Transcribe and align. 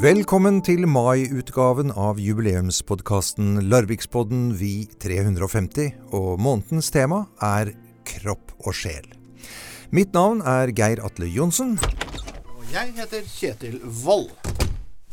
Velkommen 0.00 0.62
til 0.64 0.86
mai-utgaven 0.88 1.90
av 1.92 2.16
jubileumspodkasten 2.24 3.66
Larvikspodden 3.68 4.46
Vi 4.56 4.86
350, 5.02 5.90
og 6.16 6.40
månedens 6.40 6.88
tema 6.94 7.18
er 7.44 7.74
kropp 8.08 8.54
og 8.62 8.72
sjel. 8.78 9.04
Mitt 9.92 10.16
navn 10.16 10.40
er 10.40 10.72
Geir 10.72 11.02
Atle 11.04 11.28
Johnsen. 11.28 11.74
Og 12.54 12.64
jeg 12.72 12.94
heter 12.96 13.28
Kjetil 13.28 13.76
Wold. 14.00 14.32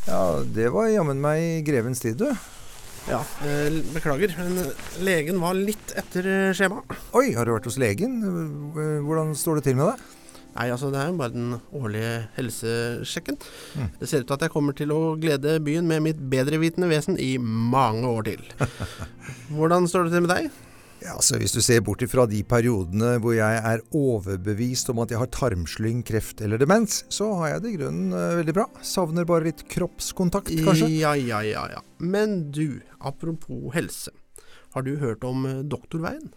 Ja, 0.05 0.21
det 0.55 0.71
var 0.71 0.87
jammen 0.93 1.19
meg 1.19 1.67
grevens 1.67 1.99
tid, 2.05 2.23
du. 2.23 2.31
Ja, 3.11 3.19
eh, 3.43 3.81
beklager, 3.91 4.37
men 4.39 4.69
legen 5.03 5.43
var 5.43 5.59
litt 5.59 5.97
etter 5.99 6.31
eh, 6.31 6.53
skjema. 6.55 6.85
Oi, 7.11 7.33
har 7.35 7.43
du 7.43 7.57
vært 7.57 7.67
hos 7.67 7.81
legen? 7.83 8.21
Hvordan 9.03 9.35
står 9.35 9.59
det 9.59 9.67
til 9.67 9.81
med 9.81 9.91
deg? 9.91 10.16
Nei, 10.57 10.71
altså 10.73 10.89
det 10.89 10.97
er 10.97 11.11
jo 11.11 11.17
bare 11.19 11.33
den 11.35 11.51
årlige 11.77 12.13
helsesjekken. 12.33 13.35
Mm. 13.77 13.89
Det 13.99 14.07
ser 14.09 14.23
ut 14.23 14.29
til 14.31 14.37
at 14.39 14.45
jeg 14.47 14.53
kommer 14.55 14.77
til 14.77 14.93
å 14.93 15.01
glede 15.21 15.59
byen 15.61 15.85
med 15.85 16.01
mitt 16.07 16.21
bedrevitende 16.31 16.89
vesen 16.89 17.19
i 17.21 17.35
mange 17.37 18.09
år 18.09 18.31
til. 18.31 18.47
Hvordan 19.57 19.85
står 19.89 20.07
det 20.07 20.15
til 20.15 20.25
med 20.25 20.33
deg? 20.33 20.47
Ja, 20.97 21.13
altså 21.13 21.37
Hvis 21.37 21.53
du 21.53 21.59
ser 21.61 21.83
bort 21.85 22.01
ifra 22.01 22.25
de 22.25 22.39
periodene 22.41 23.19
hvor 23.21 23.35
jeg 23.37 23.59
er 23.69 23.83
overbevist 23.95 24.89
om 24.89 25.03
at 25.03 25.13
jeg 25.13 25.21
har 25.21 25.29
tarmslyng, 25.29 26.01
kreft 26.07 26.41
eller 26.41 26.57
demens, 26.57 27.03
så 27.13 27.29
har 27.37 27.53
jeg 27.53 27.63
det 27.63 27.73
i 27.75 27.77
grunnen 27.77 28.15
uh, 28.17 28.39
veldig 28.39 28.55
bra. 28.57 28.65
Savner 28.81 29.27
bare 29.29 29.51
litt 29.51 29.61
kroppskontakt, 29.69 30.49
kanskje. 30.65 30.89
Ja, 30.97 31.13
ja, 31.13 31.43
ja, 31.45 31.67
ja. 31.75 31.83
Men 32.01 32.49
du, 32.49 32.81
apropos 32.97 33.69
helse. 33.77 34.15
Har 34.73 34.89
du 34.89 34.97
hørt 35.01 35.21
om 35.25 35.45
Doktorveien? 35.69 36.33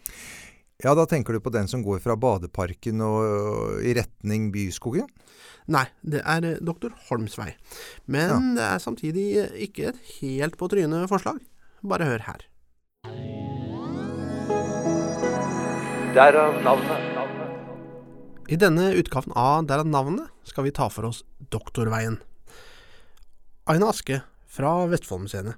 Ja, 0.81 0.95
da 0.97 1.05
tenker 1.05 1.37
du 1.37 1.43
på 1.45 1.53
den 1.53 1.69
som 1.69 1.83
går 1.85 2.01
fra 2.01 2.17
Badeparken 2.17 3.03
og 3.05 3.83
i 3.85 3.93
retning 3.99 4.49
Byskogen? 4.55 5.11
Nei, 5.71 5.85
det 6.01 6.23
er 6.25 6.47
eh, 6.47 6.63
Doktor 6.65 6.95
Holms 7.11 7.37
vei. 7.39 7.51
Men 8.09 8.31
ja. 8.33 8.39
det 8.57 8.69
er 8.71 8.83
samtidig 8.83 9.27
ikke 9.69 9.91
et 9.93 10.01
helt 10.21 10.57
på 10.57 10.71
trynet 10.73 11.11
forslag. 11.11 11.43
Bare 11.85 12.09
hør 12.09 12.25
her. 12.25 12.47
Derav 16.17 16.59
navnet. 16.65 17.07
I 18.51 18.57
denne 18.59 18.89
utgaven 18.99 19.37
av 19.39 19.69
Derav 19.71 19.87
navnet 19.87 20.33
skal 20.49 20.67
vi 20.67 20.75
ta 20.75 20.89
for 20.91 21.07
oss 21.13 21.23
Doktorveien. 21.53 22.19
Aina 23.71 23.93
Aske 23.93 24.25
fra 24.51 24.73
Vestfoldmuseene. 24.91 25.55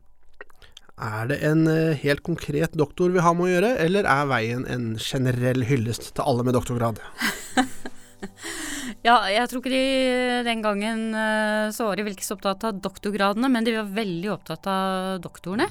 Er 1.02 1.26
det 1.32 1.40
en 1.42 1.66
eh, 1.66 1.98
helt 1.98 2.22
konkret 2.22 2.76
doktor 2.78 3.10
vi 3.10 3.22
har 3.24 3.34
med 3.34 3.48
å 3.48 3.50
gjøre, 3.50 3.70
eller 3.82 4.06
er 4.06 4.28
veien 4.30 4.62
en 4.70 4.92
generell 5.02 5.64
hyllest 5.66 6.12
til 6.14 6.22
alle 6.22 6.44
med 6.46 6.54
doktorgrad? 6.54 7.00
ja, 9.08 9.16
jeg 9.32 9.48
tror 9.50 9.58
ikke 9.58 9.72
de 9.72 10.44
den 10.46 10.62
gangen 10.62 11.08
eh, 11.18 11.72
så 11.74 11.88
var 11.88 11.98
de 11.98 12.04
vel 12.06 12.14
ikke 12.14 12.28
så 12.28 12.36
opptatt 12.36 12.68
av 12.68 12.78
doktorgradene, 12.84 13.50
men 13.50 13.66
de 13.66 13.74
var 13.80 13.90
veldig 13.96 14.30
opptatt 14.36 14.68
av 14.70 15.18
doktorene. 15.24 15.66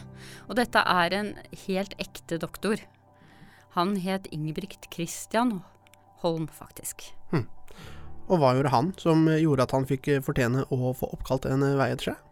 Og 0.50 0.58
dette 0.60 0.84
er 0.84 1.16
en 1.16 1.32
helt 1.64 1.96
ekte 2.02 2.42
doktor. 2.42 2.84
Han 3.78 3.96
het 4.04 4.28
Ingebrigt 4.36 4.90
Christian 4.92 5.62
Holm, 6.26 6.50
faktisk. 6.52 7.08
Hm. 7.32 7.48
Og 8.28 8.42
hva 8.42 8.52
gjorde 8.58 8.76
han 8.76 8.92
som 9.00 9.24
gjorde 9.32 9.64
at 9.64 9.78
han 9.78 9.88
fikk 9.88 10.12
fortjene 10.28 10.68
å 10.76 10.92
få 10.98 11.08
oppkalt 11.16 11.48
en 11.48 11.64
vei 11.80 11.88
etter 11.94 12.12
seg? 12.12 12.28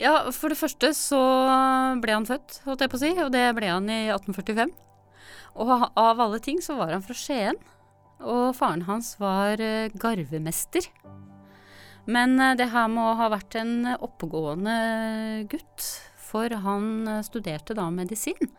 Ja, 0.00 0.14
for 0.34 0.50
det 0.50 0.58
første 0.58 0.90
så 0.96 1.20
ble 2.02 2.16
han 2.16 2.26
født, 2.26 2.60
holdt 2.64 2.82
jeg 2.82 2.90
på 2.90 2.98
å 2.98 3.02
si, 3.02 3.12
og 3.22 3.30
det 3.34 3.44
ble 3.54 3.70
han 3.70 3.86
i 3.92 4.00
1845. 4.10 4.72
Og 5.62 5.70
av 5.70 6.18
alle 6.20 6.40
ting 6.42 6.58
så 6.62 6.74
var 6.80 6.90
han 6.96 7.04
fra 7.04 7.14
Skien, 7.14 7.58
og 8.24 8.54
faren 8.58 8.86
hans 8.88 9.14
var 9.20 9.60
uh, 9.62 9.92
garvemester. 10.00 10.88
Men 12.10 12.34
uh, 12.40 12.54
det 12.58 12.72
her 12.72 12.90
må 12.90 13.12
ha 13.18 13.30
vært 13.32 13.54
en 13.60 13.94
oppegående 13.94 14.74
gutt, 15.50 15.86
for 16.18 16.50
han 16.64 17.06
uh, 17.06 17.20
studerte 17.26 17.76
da 17.78 17.86
medisin. 17.94 18.50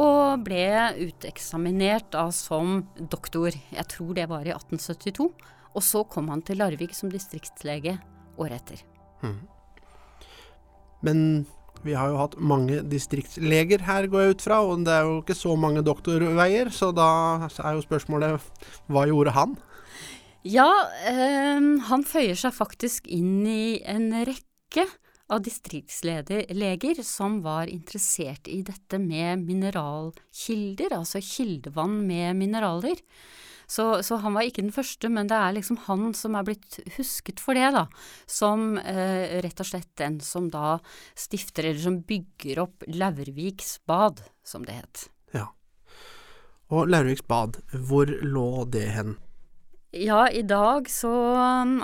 Og 0.00 0.46
ble 0.46 0.64
uteksaminert 0.96 2.08
da 2.14 2.30
som 2.34 2.80
doktor, 2.96 3.52
jeg 3.52 3.90
tror 3.92 4.14
det 4.16 4.30
var 4.32 4.48
i 4.48 4.54
1872. 4.54 5.28
Og 5.74 5.82
så 5.84 6.04
kom 6.08 6.30
han 6.32 6.42
til 6.46 6.62
Larvik 6.62 6.94
som 6.96 7.12
distriktslege 7.12 7.98
året 8.40 8.62
etter. 8.62 8.86
Hmm. 9.20 9.42
Men 11.04 11.44
vi 11.84 11.92
har 11.96 12.08
jo 12.10 12.18
hatt 12.22 12.38
mange 12.40 12.80
distriktsleger 12.88 13.84
her, 13.84 14.08
går 14.08 14.24
jeg 14.24 14.36
ut 14.36 14.44
fra, 14.46 14.62
og 14.64 14.86
det 14.86 14.94
er 14.94 15.04
jo 15.04 15.20
ikke 15.20 15.36
så 15.36 15.52
mange 15.60 15.84
doktorveier, 15.84 16.72
så 16.72 16.90
da 16.96 17.08
er 17.44 17.76
jo 17.76 17.84
spørsmålet 17.84 18.40
hva 18.88 19.04
gjorde 19.10 19.34
han? 19.36 19.56
Ja, 20.44 20.68
øh, 21.08 21.68
han 21.88 22.04
føyer 22.04 22.36
seg 22.36 22.56
faktisk 22.56 23.08
inn 23.12 23.46
i 23.48 23.80
en 23.88 24.10
rekke 24.28 24.84
av 25.32 25.40
distriktsleger 25.44 27.00
som 27.04 27.38
var 27.44 27.70
interessert 27.72 28.48
i 28.52 28.60
dette 28.64 29.00
med 29.00 29.44
mineralkilder, 29.44 30.92
altså 30.98 31.22
kildevann 31.24 32.02
med 32.04 32.36
mineraler. 32.40 33.00
Så, 33.66 34.02
så, 34.02 34.18
han 34.22 34.36
var 34.36 34.46
ikke 34.46 34.64
den 34.64 34.74
første, 34.74 35.08
men 35.12 35.30
det 35.30 35.38
er 35.38 35.56
liksom 35.56 35.80
han 35.86 36.12
som 36.16 36.36
er 36.38 36.46
blitt 36.46 36.78
husket 36.98 37.42
for 37.42 37.58
det, 37.58 37.70
da. 37.76 37.86
Som 38.30 38.78
eh, 38.78 39.40
rett 39.44 39.64
og 39.64 39.70
slett 39.70 39.92
den 40.00 40.20
som 40.24 40.50
da 40.52 40.78
stifter, 41.18 41.70
eller 41.70 41.82
som 41.82 42.00
bygger 42.06 42.62
opp 42.66 42.86
Laurviks 42.88 43.78
bad, 43.88 44.24
som 44.44 44.66
det 44.68 44.80
het. 44.82 45.06
Ja. 45.36 45.48
Og 46.74 46.90
Laurviks 46.90 47.26
bad, 47.28 47.60
hvor 47.72 48.10
lå 48.22 48.48
det 48.72 48.88
hen? 48.96 49.16
Ja, 49.94 50.24
i 50.30 50.42
dag 50.42 50.88
så 50.90 51.10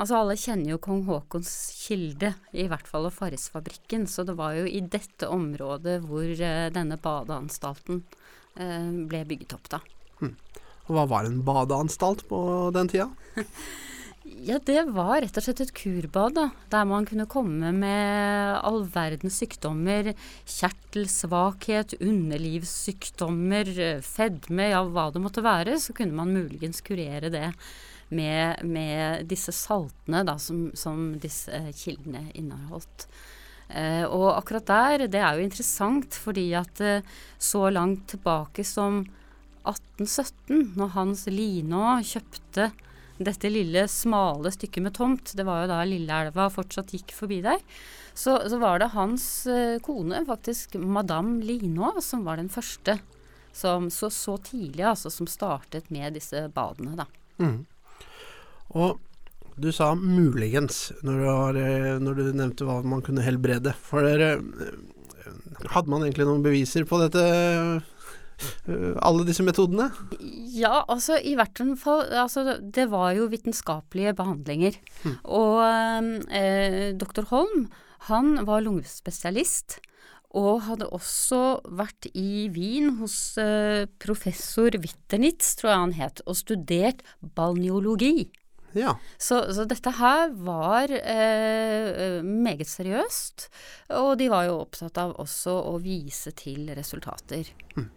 Altså, 0.01 0.17
alle 0.19 0.35
kjenner 0.39 0.73
jo 0.73 0.81
kong 0.83 1.05
Haakons 1.07 1.51
kilde, 1.79 2.33
i 2.51 2.67
hvert 2.71 2.89
fall 2.89 3.07
og 3.07 3.15
Farrisfabrikken, 3.15 4.09
så 4.11 4.25
det 4.27 4.35
var 4.39 4.57
jo 4.59 4.65
i 4.67 4.81
dette 4.83 5.29
området 5.31 6.01
hvor 6.03 6.27
eh, 6.27 6.71
denne 6.75 6.99
badeanstalten 6.99 8.03
eh, 8.57 8.91
ble 9.07 9.23
bygget 9.31 9.55
opp, 9.55 9.71
da. 9.77 9.81
Hmm. 10.19 10.35
Hva 10.91 11.06
var 11.06 11.28
en 11.28 11.41
badeanstalt 11.47 12.27
på 12.28 12.41
den 12.75 12.91
tida? 12.91 13.09
ja, 14.49 14.59
det 14.67 14.83
var 14.91 15.21
rett 15.23 15.37
og 15.39 15.45
slett 15.45 15.62
et 15.62 15.75
kurbad, 15.77 16.34
da. 16.39 16.47
Der 16.73 16.89
man 16.89 17.06
kunne 17.06 17.28
komme 17.31 17.71
med 17.77 18.56
all 18.59 18.83
verdens 18.91 19.39
sykdommer. 19.39 20.12
Kjertelsvakhet, 20.51 21.95
underlivssykdommer, 22.01 23.71
fedme, 24.06 24.71
ja 24.73 24.83
hva 24.87 25.11
det 25.15 25.23
måtte 25.23 25.47
være. 25.47 25.78
Så 25.78 25.95
kunne 25.97 26.17
man 26.19 26.34
muligens 26.34 26.83
kurere 26.87 27.31
det 27.31 27.49
med, 28.11 28.65
med 28.67 29.28
disse 29.31 29.55
saltene 29.55 30.25
da, 30.27 30.37
som, 30.43 30.69
som 30.75 31.12
disse 31.22 31.62
kildene 31.78 32.27
inneholdt. 32.34 33.07
Eh, 33.71 34.03
og 34.03 34.33
akkurat 34.34 34.67
der, 34.67 35.07
det 35.07 35.21
er 35.22 35.39
jo 35.39 35.47
interessant 35.47 36.17
fordi 36.19 36.49
at 36.59 36.81
eh, 36.83 37.07
så 37.39 37.69
langt 37.71 38.09
tilbake 38.11 38.65
som 38.67 39.05
1817, 39.65 40.72
når 40.78 40.94
Hans 40.97 41.26
Linå 41.31 41.98
kjøpte 42.06 42.71
dette 43.21 43.50
lille, 43.53 43.84
smale 43.91 44.53
stykket 44.54 44.84
med 44.84 44.94
tomt, 44.97 45.32
det 45.37 45.44
var 45.44 45.62
jo 45.62 45.71
da 45.72 45.81
Lilleelva 45.84 46.48
fortsatt 46.53 46.94
gikk 46.97 47.12
forbi 47.12 47.43
der, 47.44 47.60
så, 48.16 48.38
så 48.48 48.59
var 48.60 48.81
det 48.81 48.93
hans 48.94 49.25
uh, 49.48 49.76
kone, 49.84 50.22
faktisk 50.28 50.78
madame 50.81 51.44
Linå, 51.44 51.93
som 52.04 52.25
var 52.25 52.41
den 52.41 52.48
første 52.53 52.98
som 53.53 53.91
så, 53.91 54.10
så 54.10 54.37
tidlig, 54.38 54.84
altså, 54.87 55.10
som 55.10 55.28
startet 55.28 55.91
med 55.91 56.16
disse 56.16 56.47
badene, 56.54 56.97
da. 57.03 57.06
Mm. 57.42 57.65
Og 58.78 59.00
du 59.60 59.69
sa 59.75 59.92
muligens 59.98 60.91
når 61.04 61.19
du, 61.19 61.27
har, 61.27 61.59
eh, 61.59 61.97
når 62.00 62.16
du, 62.16 62.22
nevnte 62.32 62.69
hva 62.69 62.78
man 62.87 63.03
kunne 63.04 63.25
helbrede. 63.27 63.75
For 63.84 64.06
dere, 64.06 64.38
eh, 64.38 65.66
hadde 65.75 65.91
man 65.91 66.06
egentlig 66.06 66.28
noen 66.28 66.44
beviser 66.47 66.87
på 66.88 67.00
dette 67.03 67.25
Eh, 67.27 68.00
alle 69.07 69.27
disse 69.28 69.45
metodene? 69.47 69.91
Ja, 70.54 70.84
altså 70.89 71.19
i 71.19 71.37
hvert 71.39 71.60
fall 71.81 72.04
altså, 72.09 72.59
Det 72.60 72.89
var 72.92 73.13
jo 73.16 73.28
vitenskapelige 73.33 74.15
behandlinger. 74.19 74.81
Mm. 75.04 75.15
Og 75.25 75.63
eh, 76.33 76.91
doktor 76.98 77.28
Holm, 77.31 77.69
han 78.10 78.34
var 78.48 78.65
lungespesialist. 78.66 79.78
Og 80.39 80.60
hadde 80.63 80.87
også 80.95 81.59
vært 81.75 82.07
i 82.15 82.47
Wien 82.54 82.92
hos 83.01 83.34
eh, 83.42 83.89
professor 84.03 84.71
Witternitz, 84.78 85.57
tror 85.59 85.72
jeg 85.72 85.81
han 85.81 85.97
het, 85.98 86.22
og 86.22 86.39
studert 86.39 87.03
balneologi. 87.34 88.31
Ja. 88.78 88.95
Så, 89.19 89.41
så, 89.54 89.65
dette 89.66 89.91
her 89.98 90.31
var 90.47 90.92
eh, 90.95 92.21
meget 92.22 92.71
seriøst, 92.71 93.48
og 93.98 94.13
de 94.21 94.28
var 94.31 94.47
jo 94.47 94.60
opptatt 94.63 95.01
av 95.03 95.16
også 95.19 95.57
å 95.72 95.75
vise 95.83 96.31
til 96.39 96.71
resultater. 96.78 97.51
Mm. 97.75 97.89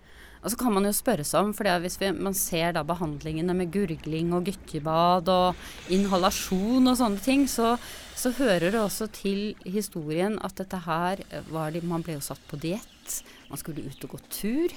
Og 0.44 0.52
så 0.52 0.60
kan 0.60 0.74
man 0.76 0.84
jo 0.84 0.92
spørre 0.96 1.24
seg 1.24 1.48
om, 1.48 1.54
for 1.56 1.68
hvis 1.84 1.96
vi, 2.02 2.12
man 2.12 2.36
ser 2.36 2.76
da 2.76 2.84
behandlingene 2.88 3.56
med 3.56 3.72
gurgling 3.72 4.34
og 4.36 4.50
gykkebad 4.50 5.32
og 5.32 5.94
inhalasjon 5.94 6.92
og 6.92 6.98
sånne 7.00 7.24
ting, 7.24 7.46
så, 7.48 7.78
så, 8.20 8.34
hører 8.36 8.74
det 8.74 8.82
også 8.82 9.08
til 9.16 9.54
historien 9.64 10.36
at 10.44 10.58
dette 10.60 10.82
her 10.84 11.24
var 11.52 11.72
de, 11.72 11.84
Man 11.88 12.04
ble 12.04 12.18
jo 12.18 12.26
satt 12.28 12.44
på 12.50 12.60
diett, 12.60 13.22
man 13.48 13.62
skulle 13.62 13.88
ut 13.88 14.04
og 14.04 14.18
gå 14.18 14.22
tur. 14.34 14.76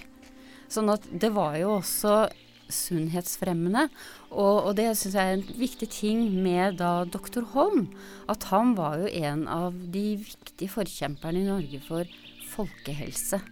Sånn 0.70 0.90
at 0.90 1.02
det 1.10 1.32
var 1.34 1.58
jo 1.58 1.76
også 1.80 2.26
sunnhetsfremmende. 2.72 3.86
Og, 4.30 4.70
og 4.70 4.72
det 4.78 4.88
syns 4.98 5.18
jeg 5.18 5.32
er 5.32 5.36
en 5.38 5.58
viktig 5.58 5.90
ting 5.94 6.24
med 6.42 6.78
da 6.80 7.04
doktor 7.10 7.46
Holm. 7.54 7.88
At 8.30 8.48
han 8.52 8.74
var 8.78 8.98
jo 9.02 9.10
en 9.10 9.46
av 9.50 9.74
de 9.94 10.08
viktige 10.22 10.72
forkjemperne 10.74 11.42
i 11.42 11.50
Norge 11.50 11.82
for 11.86 12.16
folkehelse. 12.54 13.42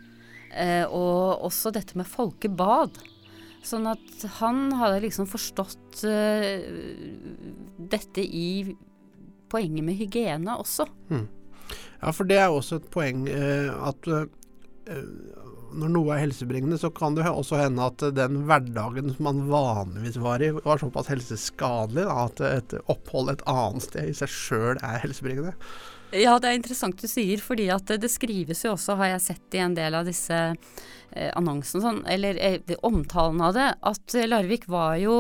Eh, 0.54 0.84
og 0.86 1.44
også 1.48 1.72
dette 1.74 1.98
med 1.98 2.08
folkebad. 2.08 3.00
Sånn 3.64 3.88
at 3.88 4.26
han 4.38 4.68
hadde 4.76 5.04
liksom 5.06 5.24
forstått 5.24 6.02
uh, 6.04 6.66
dette 7.80 8.20
i 8.20 8.74
poenget 9.48 9.86
med 9.86 9.96
hygiene 9.96 10.58
også. 10.60 10.84
Mm. 11.08 11.24
Ja, 12.02 12.12
for 12.12 12.28
det 12.28 12.42
er 12.42 12.52
også 12.52 12.82
et 12.82 12.90
poeng 12.92 13.24
uh, 13.24 13.72
at 13.88 14.10
når 15.74 15.90
noe 15.90 16.14
er 16.14 16.22
helsebringende, 16.26 16.78
så 16.78 16.90
kan 16.94 17.16
det 17.16 17.24
også 17.26 17.58
hende 17.58 17.88
at 17.88 18.02
den 18.14 18.42
hverdagen 18.48 19.10
som 19.14 19.26
man 19.26 19.42
vanligvis 19.48 20.20
var 20.22 20.44
i, 20.44 20.52
var 20.54 20.82
såpass 20.82 21.10
helseskadelig 21.10 22.04
da, 22.06 22.26
at 22.28 22.42
et 22.46 22.76
opphold 22.92 23.32
et 23.32 23.44
annet 23.50 23.86
sted 23.88 24.10
i 24.10 24.16
seg 24.16 24.30
sjøl 24.30 24.78
er 24.84 25.00
helsebringende. 25.02 25.54
Ja, 26.14 26.36
det 26.38 26.50
er 26.50 26.58
interessant 26.58 27.00
du 27.00 27.08
sier, 27.10 27.40
fordi 27.42 27.66
at 27.74 27.90
det, 27.90 28.10
skrives 28.12 28.62
jo 28.64 28.74
også, 28.74 28.94
har 29.00 29.14
jeg 29.14 29.24
sett 29.24 29.56
i 29.56 29.62
en 29.64 29.74
del 29.74 29.96
av 29.98 30.06
disse 30.06 30.36
eh, 30.36 31.30
annonsene, 31.34 31.82
sånn, 31.82 32.00
eller 32.10 32.38
eh, 32.38 32.74
omtalen 32.86 33.42
av 33.42 33.54
det, 33.56 33.68
at 33.90 34.16
Larvik 34.28 34.68
var 34.70 34.98
jo 35.02 35.16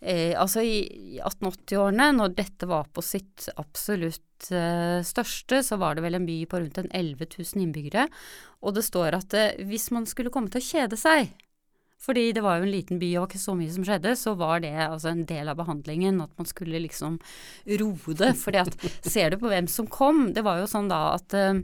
eh, 0.00 0.32
Altså 0.38 0.64
i 0.64 1.20
1880-årene, 1.20 2.08
når 2.16 2.36
dette 2.38 2.68
var 2.70 2.88
på 2.94 3.04
sitt 3.04 3.50
absolutt 3.60 4.48
eh, 4.54 5.04
største, 5.04 5.60
så 5.66 5.76
var 5.82 5.98
det 5.98 6.06
vel 6.06 6.16
en 6.16 6.28
by 6.28 6.38
på 6.48 6.62
rundt 6.62 6.80
en 6.80 6.90
11 6.90 7.28
000 7.36 7.66
innbyggere. 7.66 8.08
Og 8.64 8.78
det 8.78 8.86
står 8.88 9.18
at 9.18 9.36
hvis 9.60 9.90
man 9.92 10.08
skulle 10.08 10.32
komme 10.32 10.52
til 10.52 10.62
å 10.62 10.70
kjede 10.70 11.00
seg, 11.00 11.28
fordi 12.02 12.30
det 12.34 12.42
var 12.44 12.58
jo 12.58 12.66
en 12.66 12.74
liten 12.74 13.00
by 13.02 13.10
og 13.20 13.28
ikke 13.28 13.42
så 13.42 13.54
mye 13.58 13.72
som 13.74 13.84
skjedde, 13.86 14.14
så 14.18 14.34
var 14.38 14.62
det 14.64 14.74
altså 14.74 15.12
en 15.12 15.24
del 15.28 15.50
av 15.52 15.60
behandlingen 15.60 16.22
at 16.24 16.32
man 16.38 16.48
skulle 16.48 16.82
liksom 16.82 17.20
roe 17.80 18.16
det. 18.18 18.32
at 18.58 18.76
ser 19.06 19.30
du 19.30 19.38
på 19.38 19.52
hvem 19.52 19.68
som 19.70 19.86
kom, 19.86 20.32
det 20.34 20.44
var 20.46 20.62
jo 20.62 20.70
sånn 20.70 20.90
da 20.90 21.02
at 21.14 21.36
uh, 21.38 21.60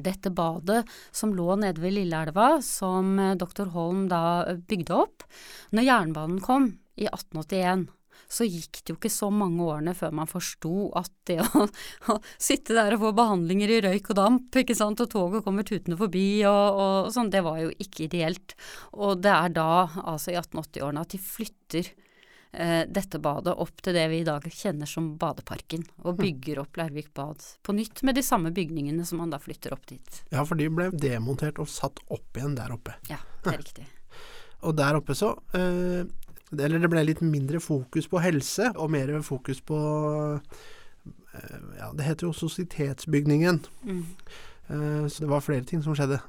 dette 0.00 0.32
badet 0.34 0.84
som 1.14 1.34
lå 1.36 1.58
nede 1.60 1.82
ved 1.82 1.96
Lilleelva, 1.98 2.62
som 2.64 3.18
uh, 3.20 3.34
doktor 3.36 3.68
Holm 3.74 4.06
da 4.08 4.56
bygde 4.68 4.96
opp, 5.04 5.28
når 5.76 5.90
jernbanen 5.90 6.40
kom 6.44 6.72
i 6.96 7.08
1881 7.10 7.88
så 8.28 8.46
gikk 8.48 8.82
det 8.82 8.94
jo 8.94 8.98
ikke 8.98 9.12
så 9.12 9.30
mange 9.32 9.64
årene 9.64 9.94
før 9.96 10.14
man 10.20 10.30
forsto 10.30 10.88
at 10.98 11.12
det 11.28 11.40
å, 11.42 11.66
å, 12.12 12.18
sitte 12.38 12.76
der 12.76 12.96
og 12.96 13.06
få 13.06 13.12
behandlinger 13.16 13.72
i 13.72 13.82
røyk 13.88 14.12
og 14.12 14.20
damp, 14.20 14.60
ikke 14.60 14.76
sant, 14.78 15.02
og 15.04 15.10
toget 15.12 15.44
kommer 15.46 15.66
tutende 15.66 15.98
forbi 16.00 16.44
og, 16.48 16.80
og 16.84 17.12
sånn, 17.14 17.32
det 17.32 17.44
var 17.46 17.60
jo 17.62 17.74
ikke 17.78 18.06
ideelt. 18.08 18.56
Og 18.96 19.20
det 19.24 19.34
er 19.34 19.54
da, 19.54 19.84
altså 20.04 20.34
i 20.34 20.38
1880-årene, 20.40 21.04
at 21.04 21.14
de 21.14 21.22
flytter 21.22 21.90
eh, 22.52 22.82
dette 22.88 23.20
badet 23.22 23.54
opp 23.64 23.82
til 23.84 23.96
det 23.96 24.04
vi 24.12 24.20
i 24.22 24.26
dag 24.26 24.46
kjenner 24.48 24.88
som 24.90 25.14
Badeparken, 25.20 25.84
og 26.04 26.14
hm. 26.14 26.20
bygger 26.22 26.62
opp 26.64 26.80
Leirvik 26.80 27.12
bad 27.16 27.44
på 27.64 27.76
nytt 27.76 28.04
med 28.06 28.18
de 28.18 28.24
samme 28.26 28.54
bygningene 28.54 29.06
som 29.08 29.22
man 29.22 29.34
da 29.34 29.40
flytter 29.42 29.74
opp 29.76 29.86
dit. 29.90 30.22
Ja, 30.34 30.44
for 30.44 30.60
de 30.60 30.70
ble 30.72 30.90
demontert 30.92 31.60
og 31.62 31.70
satt 31.70 32.02
opp 32.08 32.40
igjen 32.40 32.56
der 32.58 32.74
oppe. 32.74 32.96
Ja, 33.10 33.20
det 33.44 33.56
er 33.56 33.62
riktig. 33.64 33.88
Og 34.64 34.72
der 34.78 34.96
oppe 34.96 35.12
så 35.12 35.34
eh, 35.52 36.06
eller 36.60 36.82
det 36.82 36.90
ble 36.92 37.04
litt 37.06 37.22
mindre 37.24 37.60
fokus 37.62 38.08
på 38.10 38.22
helse, 38.24 38.70
og 38.76 38.92
mer 38.94 39.14
fokus 39.26 39.60
på 39.64 39.78
eh, 40.38 41.60
Ja, 41.80 41.92
det 41.96 42.06
heter 42.06 42.28
jo 42.28 42.34
Sosietetsbygningen. 42.36 43.62
Mm. 43.84 44.02
Eh, 44.68 45.06
så 45.08 45.24
det 45.24 45.30
var 45.30 45.44
flere 45.44 45.66
ting 45.68 45.82
som 45.84 45.96
skjedde. 45.96 46.20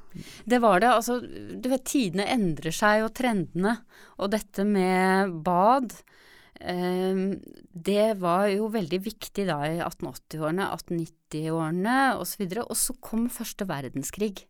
Det 0.44 0.60
var 0.62 0.82
det. 0.82 0.92
Altså, 0.92 1.20
du 1.22 1.70
vet, 1.72 1.86
tidene 1.88 2.28
endrer 2.32 2.74
seg, 2.74 3.06
og 3.06 3.14
trendene. 3.16 3.78
Og 4.20 4.32
dette 4.34 4.66
med 4.68 5.38
bad 5.46 5.94
eh, 6.60 7.22
det 7.72 8.08
var 8.20 8.48
jo 8.52 8.70
veldig 8.72 9.00
viktig 9.04 9.46
da 9.48 9.60
i 9.68 9.78
1880-årene, 9.78 10.68
1890-årene 10.76 12.00
osv. 12.20 12.48
Og 12.66 12.76
så 12.76 12.96
kom 13.00 13.28
første 13.32 13.68
verdenskrig. 13.68 14.46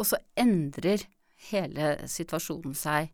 Og 0.00 0.08
så 0.08 0.20
endrer 0.40 1.04
hele 1.50 1.94
situasjonen 2.10 2.76
seg. 2.76 3.10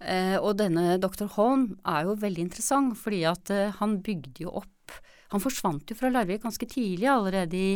Eh, 0.00 0.36
og 0.40 0.56
denne 0.60 0.96
dr. 1.02 1.28
Holm 1.36 1.74
er 1.88 2.08
jo 2.08 2.18
veldig 2.20 2.46
interessant, 2.48 2.96
fordi 2.98 3.22
at 3.28 3.52
eh, 3.54 3.74
han 3.80 4.00
bygde 4.04 4.46
jo 4.46 4.60
opp 4.62 4.68
Han 5.30 5.38
forsvant 5.38 5.86
jo 5.86 5.94
fra 5.94 6.08
Larvik 6.10 6.40
ganske 6.42 6.66
tidlig, 6.66 7.06
allerede 7.06 7.54
i 7.54 7.74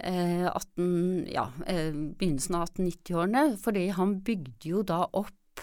eh, 0.00 0.46
18, 0.48 1.26
ja, 1.28 1.42
eh, 1.68 1.90
begynnelsen 1.92 2.56
av 2.56 2.70
1890-årene, 2.70 3.42
fordi 3.60 3.82
han 3.98 4.14
bygde 4.24 4.70
jo 4.70 4.80
da 4.80 5.02
opp 5.04 5.60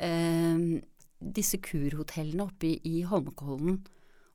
eh, 0.00 0.80
disse 1.20 1.60
kurhotellene 1.60 2.46
oppe 2.46 2.70
i, 2.70 2.78
i 2.94 3.04
Holmenkollen 3.04 3.82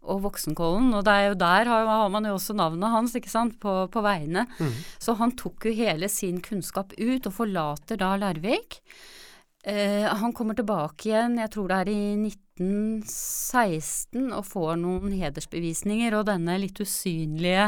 og 0.10 0.22
Voksenkollen, 0.24 0.94
og 0.96 1.04
det 1.06 1.14
er 1.14 1.26
jo 1.28 1.36
der 1.42 1.66
har, 1.70 1.84
har 1.90 2.10
man 2.14 2.26
jo 2.26 2.34
også 2.38 2.54
navnet 2.58 2.94
hans, 2.94 3.16
ikke 3.20 3.32
sant, 3.32 3.54
på, 3.62 3.74
på 3.92 4.00
veiene. 4.06 4.46
Mm. 4.60 4.76
Så 5.02 5.10
han 5.20 5.32
tok 5.38 5.66
jo 5.68 5.72
hele 5.76 6.08
sin 6.12 6.40
kunnskap 6.44 6.94
ut, 6.98 7.28
og 7.28 7.34
forlater 7.36 7.96
da 8.00 8.16
Larvik. 8.20 8.80
Eh, 9.68 10.08
han 10.08 10.34
kommer 10.34 10.56
tilbake 10.56 11.10
igjen, 11.12 11.38
jeg 11.42 11.52
tror 11.52 11.68
det 11.68 11.78
er 11.84 11.90
i 11.92 12.16
1916, 12.16 14.32
og 14.32 14.46
får 14.48 14.80
noen 14.80 15.12
hedersbevisninger, 15.20 16.16
og 16.16 16.30
denne 16.32 16.56
litt 16.64 16.80
usynlige 16.80 17.68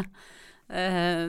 eh, 0.71 1.27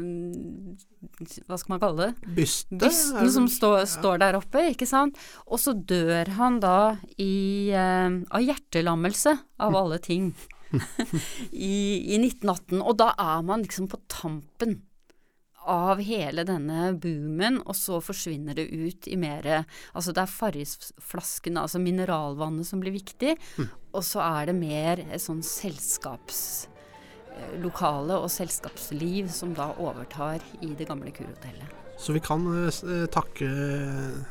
hva 1.49 1.56
skal 1.58 1.72
man 1.75 1.82
kalle 1.82 2.06
det? 2.06 2.14
Byste? 2.38 2.78
Bysten 2.78 3.28
som 3.34 3.50
stå, 3.50 3.70
ja. 3.82 3.90
står 3.90 4.16
der 4.22 4.38
oppe, 4.38 4.62
ikke 4.70 4.87
sant. 4.88 5.19
Og 5.50 5.58
så 5.62 5.72
dør 5.75 6.31
han 6.38 6.60
da 6.62 6.96
i, 7.16 7.70
eh, 7.75 8.10
av 8.31 8.40
hjertelammelse, 8.46 9.34
av 9.66 9.72
alle 9.82 9.99
ting. 10.02 10.31
i, 11.52 12.14
i 12.14 12.16
1918. 12.20 12.80
Og 12.80 12.96
da 13.00 13.12
er 13.19 13.42
man 13.46 13.62
liksom 13.66 13.88
på 13.92 13.98
tampen 14.12 14.72
av 15.62 16.00
hele 16.02 16.42
denne 16.46 16.92
boomen, 16.98 17.60
og 17.62 17.76
så 17.78 18.00
forsvinner 18.02 18.54
det 18.58 18.66
ut 18.72 19.06
i 19.06 19.16
mer 19.20 19.64
Altså 19.94 20.12
det 20.14 20.22
er 20.24 20.32
Farrisflaskene, 20.32 21.60
altså 21.62 21.78
mineralvannet, 21.82 22.66
som 22.66 22.80
blir 22.82 22.92
viktig, 22.96 23.36
mm. 23.58 23.69
og 23.94 24.02
så 24.06 24.20
er 24.24 24.46
det 24.50 24.56
mer 24.58 25.19
sånn 25.22 25.42
selskapslokale 25.46 28.14
og 28.18 28.30
selskapsliv 28.32 29.28
som 29.32 29.54
da 29.54 29.66
overtar 29.78 30.38
i 30.60 30.75
det 30.78 30.86
gamle 30.90 31.10
kurhotellet. 31.14 31.68
Så 32.02 32.12
vi 32.16 32.20
kan 32.25 32.46
uh, 32.48 33.06
takke 33.12 33.46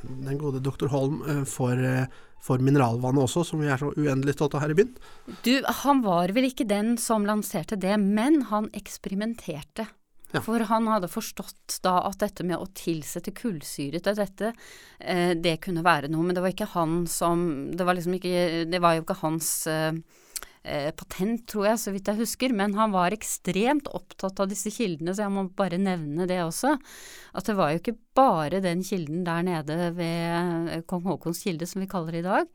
den 0.04 0.38
gode 0.42 0.60
doktor 0.64 0.88
Holm 0.92 1.22
uh, 1.24 1.44
for 1.48 1.74
uh, 1.78 2.06
for 2.42 2.62
mineralvannet 2.64 3.28
også, 3.28 3.46
som 3.52 3.62
vi 3.62 3.70
er 3.70 3.82
så 3.82 3.92
uendelig 3.94 4.36
stolte 4.36 4.58
av 4.58 4.66
her 4.66 4.74
i 4.74 4.78
byen? 4.82 4.94
Du, 5.46 5.54
han 5.84 6.04
var 6.06 6.34
vel 6.36 6.50
ikke 6.50 6.68
den 6.70 6.96
som 7.02 7.28
lanserte 7.28 7.78
det, 7.80 7.98
men 8.02 8.42
han 8.50 8.70
eksperimenterte. 8.78 9.88
Ja. 10.32 10.40
For 10.46 10.64
han 10.70 10.88
hadde 10.88 11.12
forstått 11.12 11.82
da 11.84 11.98
at 12.08 12.22
dette 12.24 12.46
med 12.48 12.56
å 12.56 12.70
tilsette 12.78 13.34
kullsyre 13.36 14.00
til 14.04 14.16
dette, 14.16 14.54
eh, 15.00 15.34
det 15.36 15.58
kunne 15.66 15.84
være 15.84 16.08
noe. 16.12 16.24
Men 16.24 16.38
det 16.38 16.44
var 16.44 16.54
ikke 16.56 16.72
han 16.72 17.04
som 17.08 17.72
Det 17.76 17.84
var 17.84 17.98
liksom 17.98 18.16
ikke 18.16 18.66
Det 18.72 18.80
var 18.80 18.96
jo 18.96 19.04
ikke 19.04 19.20
hans 19.26 19.68
eh, 19.68 19.92
patent, 20.64 21.46
tror 21.50 21.72
jeg, 21.72 21.80
så 21.82 21.94
vidt 21.94 22.12
jeg 22.12 22.22
husker. 22.22 22.54
Men 22.54 22.76
han 22.78 22.94
var 22.94 23.16
ekstremt 23.16 23.90
opptatt 23.92 24.44
av 24.44 24.52
disse 24.52 24.72
kildene, 24.74 25.16
så 25.16 25.26
jeg 25.26 25.34
må 25.34 25.48
bare 25.58 25.82
nevne 25.82 26.28
det 26.30 26.42
også. 26.44 26.76
At 27.38 27.50
det 27.50 27.58
var 27.58 27.74
jo 27.74 27.82
ikke 27.82 27.98
bare 28.18 28.62
den 28.64 28.86
kilden 28.86 29.26
der 29.28 29.46
nede 29.48 29.92
ved 29.98 30.72
eh, 30.76 30.86
kong 30.90 31.06
Haakons 31.10 31.44
kilde, 31.46 31.70
som 31.70 31.84
vi 31.84 31.90
kaller 31.92 32.18
det 32.18 32.24
i 32.24 32.30
dag. 32.30 32.50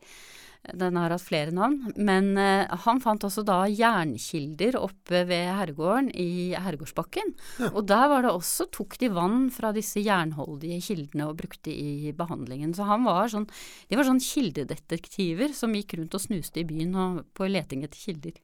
Den 0.75 0.97
har 0.99 1.13
hatt 1.13 1.23
flere 1.23 1.53
navn. 1.55 1.93
Men 1.95 2.33
uh, 2.35 2.67
han 2.85 2.99
fant 3.03 3.23
også 3.27 3.43
da 3.47 3.61
jernkilder 3.71 4.79
oppe 4.79 5.23
ved 5.29 5.47
herregården 5.59 6.09
i 6.11 6.55
Herregårdsbakken. 6.57 7.33
Ja. 7.61 7.71
Og 7.73 7.87
der 7.87 8.07
var 8.11 8.25
det 8.25 8.33
også, 8.33 8.67
tok 8.73 8.97
de 9.01 9.11
vann 9.13 9.47
fra 9.53 9.71
disse 9.75 10.03
jernholdige 10.03 10.81
kildene 10.89 11.29
og 11.29 11.39
brukte 11.39 11.71
i 11.71 12.11
behandlingen. 12.17 12.75
Så 12.75 12.87
han 12.89 13.07
var 13.07 13.31
sånn, 13.31 13.47
de 13.87 13.99
var 13.99 14.09
sånn 14.09 14.23
kildedetektiver 14.23 15.55
som 15.55 15.75
gikk 15.77 15.97
rundt 15.99 16.17
og 16.17 16.23
snuste 16.23 16.63
i 16.63 16.67
byen 16.67 16.95
og, 16.97 17.25
på 17.37 17.49
leting 17.51 17.87
etter 17.87 18.07
kilder. 18.09 18.37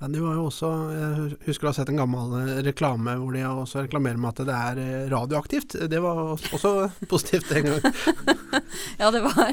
Ja, 0.00 0.08
de 0.08 0.20
var 0.24 0.32
jo 0.38 0.46
også, 0.48 0.68
Jeg 0.96 1.34
husker 1.44 1.66
du 1.66 1.68
har 1.68 1.74
sett 1.76 1.90
en 1.92 1.98
gammel 2.00 2.30
eh, 2.38 2.60
reklame 2.64 3.18
hvor 3.20 3.34
de 3.36 3.42
også 3.44 3.82
reklamerer 3.84 4.16
med 4.16 4.30
at 4.30 4.46
det 4.48 4.54
er 4.56 4.78
eh, 4.80 5.10
radioaktivt. 5.12 5.76
Det 5.92 6.00
var 6.00 6.22
også 6.32 6.70
positivt 7.12 7.50
en 7.52 7.68
gang. 7.68 7.98
ja, 9.02 9.10
det 9.12 9.20
var, 9.26 9.52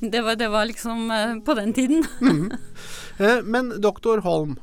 det 0.00 0.22
var, 0.24 0.38
det 0.40 0.48
var 0.54 0.64
liksom 0.70 1.10
eh, 1.12 1.34
på 1.44 1.56
den 1.60 1.76
tiden. 1.76 2.06
mm. 2.24 2.48
Men 3.52 3.68
doktor 3.84 4.24
Holm, 4.24 4.56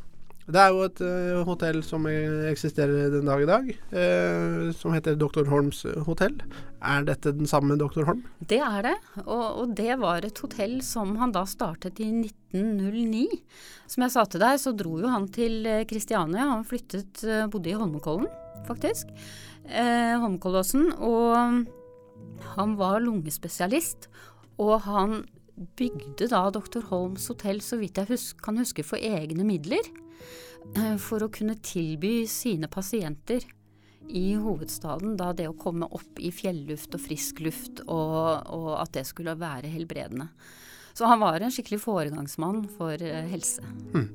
det 0.49 0.61
er 0.61 0.73
jo 0.73 0.85
et 0.87 1.01
uh, 1.05 1.41
hotell 1.45 1.79
som 1.85 2.07
eksisterer 2.09 3.11
den 3.13 3.29
dag 3.29 3.43
i 3.43 3.47
dag, 3.49 3.69
uh, 3.93 4.69
som 4.73 4.95
heter 4.95 5.17
Dr. 5.19 5.45
Holms 5.49 5.83
hotell. 6.07 6.39
Er 6.81 7.05
dette 7.05 7.33
den 7.35 7.49
samme 7.49 7.77
Dr. 7.79 8.05
Holm? 8.07 8.23
Det 8.49 8.61
er 8.63 8.87
det, 8.87 8.95
og, 9.25 9.45
og, 9.45 9.75
det 9.77 9.99
var 10.01 10.25
et 10.25 10.41
hotell 10.41 10.79
som 10.85 11.13
han 11.21 11.33
da 11.35 11.43
startet 11.49 12.01
i 12.01 12.09
1909. 12.23 13.25
Som 13.89 14.05
jeg 14.05 14.15
sa 14.15 14.25
til 14.25 14.41
deg, 14.41 14.61
så 14.61 14.73
dro 14.77 14.97
jo 15.01 15.11
han 15.11 15.27
til 15.33 15.67
Kristiania. 15.89 16.49
Han 16.55 16.65
flyttet, 16.67 17.21
uh, 17.27 17.45
bodde 17.51 17.73
i 17.73 17.77
Holmenkollen, 17.77 18.29
faktisk. 18.69 19.11
Holmenkollåsen. 19.69 20.87
Og 21.05 21.67
han 22.55 22.71
var 22.79 23.03
lungespesialist, 23.03 24.07
og 24.57 24.79
han 24.87 25.19
bygde 25.79 26.29
da 26.31 26.43
Dr. 26.53 26.85
Holms 26.89 27.27
hotell, 27.31 27.61
så 27.63 27.79
vidt 27.79 27.99
jeg 27.99 28.11
husker, 28.11 28.43
kan 28.43 28.59
huske, 28.61 28.85
for 28.85 29.01
egne 29.01 29.45
midler. 29.47 29.85
Eh, 30.75 30.95
for 31.01 31.23
å 31.23 31.31
kunne 31.33 31.57
tilby 31.63 32.23
sine 32.29 32.69
pasienter 32.71 33.45
i 34.09 34.33
hovedstaden 34.41 35.17
da 35.19 35.31
det 35.37 35.47
å 35.49 35.57
komme 35.57 35.87
opp 35.95 36.19
i 36.21 36.31
fjelluft 36.33 36.95
og 36.97 37.03
frisk 37.03 37.43
luft, 37.45 37.83
og, 37.85 38.49
og 38.55 38.71
at 38.79 38.95
det 38.97 39.05
skulle 39.09 39.37
være 39.39 39.71
helbredende. 39.71 40.29
Så 40.97 41.07
han 41.07 41.21
var 41.21 41.39
en 41.39 41.53
skikkelig 41.53 41.79
foregangsmann 41.83 42.65
for 42.77 42.95
eh, 42.99 43.29
helse. 43.31 43.63
Hmm. 43.93 44.09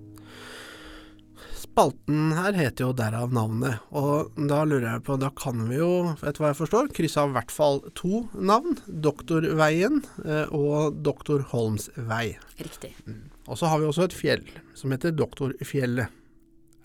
Spalten 1.74 2.28
her 2.36 2.54
heter 2.54 2.84
jo 2.84 2.92
derav 2.94 3.32
navnet, 3.34 3.80
og 3.90 4.36
da 4.38 4.60
lurer 4.62 4.92
jeg 4.92 5.02
på, 5.08 5.16
da 5.18 5.32
kan 5.34 5.64
vi 5.66 5.80
jo, 5.80 6.12
etter 6.14 6.38
hva 6.38 6.52
jeg 6.52 6.58
forstår, 6.60 6.90
krysse 6.94 7.18
av 7.18 7.32
i 7.32 7.34
hvert 7.34 7.50
fall 7.50 7.80
to 7.98 8.20
navn. 8.38 8.76
Doktorveien 8.86 9.98
eh, 10.22 10.54
og 10.54 11.00
Doktor 11.02 11.42
Holms 11.50 11.88
vei. 11.96 12.36
Riktig. 12.62 12.92
Mm. 13.10 13.24
Og 13.50 13.58
så 13.58 13.72
har 13.72 13.82
vi 13.82 13.88
også 13.90 14.06
et 14.06 14.14
fjell 14.14 14.46
som 14.78 14.94
heter 14.94 15.18
Doktorfjellet. 15.18 16.14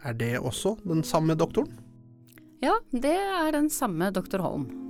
Er 0.09 0.17
det 0.17 0.33
også 0.41 0.79
den 0.81 1.05
samme 1.05 1.37
doktoren? 1.37 1.69
Ja, 2.65 2.79
det 2.89 3.13
er 3.13 3.53
den 3.53 3.69
samme 3.69 4.09
doktor 4.15 4.41
Holm. 4.41 4.88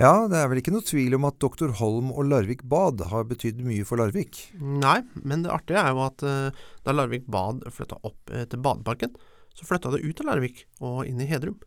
Ja, 0.00 0.24
det 0.32 0.38
er 0.40 0.46
vel 0.48 0.62
ikke 0.62 0.72
noe 0.72 0.84
tvil 0.86 1.12
om 1.18 1.26
at 1.28 1.36
Dr. 1.44 1.74
Holm 1.76 2.08
og 2.14 2.24
Larvik 2.30 2.62
bad 2.68 3.02
har 3.10 3.26
betydd 3.28 3.58
mye 3.66 3.84
for 3.84 4.00
Larvik? 4.00 4.46
Nei, 4.56 5.02
men 5.20 5.44
det 5.44 5.52
artige 5.52 5.82
er 5.82 5.92
jo 5.92 6.00
at 6.06 6.24
uh, 6.24 6.62
da 6.86 6.94
Larvik 6.94 7.26
bad 7.28 7.66
flytta 7.68 7.98
opp 8.00 8.32
uh, 8.32 8.46
til 8.48 8.62
badeparken, 8.64 9.12
så 9.52 9.68
flytta 9.68 9.92
det 9.92 10.00
ut 10.06 10.22
av 10.24 10.30
Larvik 10.30 10.64
og 10.80 11.02
inn 11.04 11.20
i 11.20 11.28
Hedrum. 11.28 11.58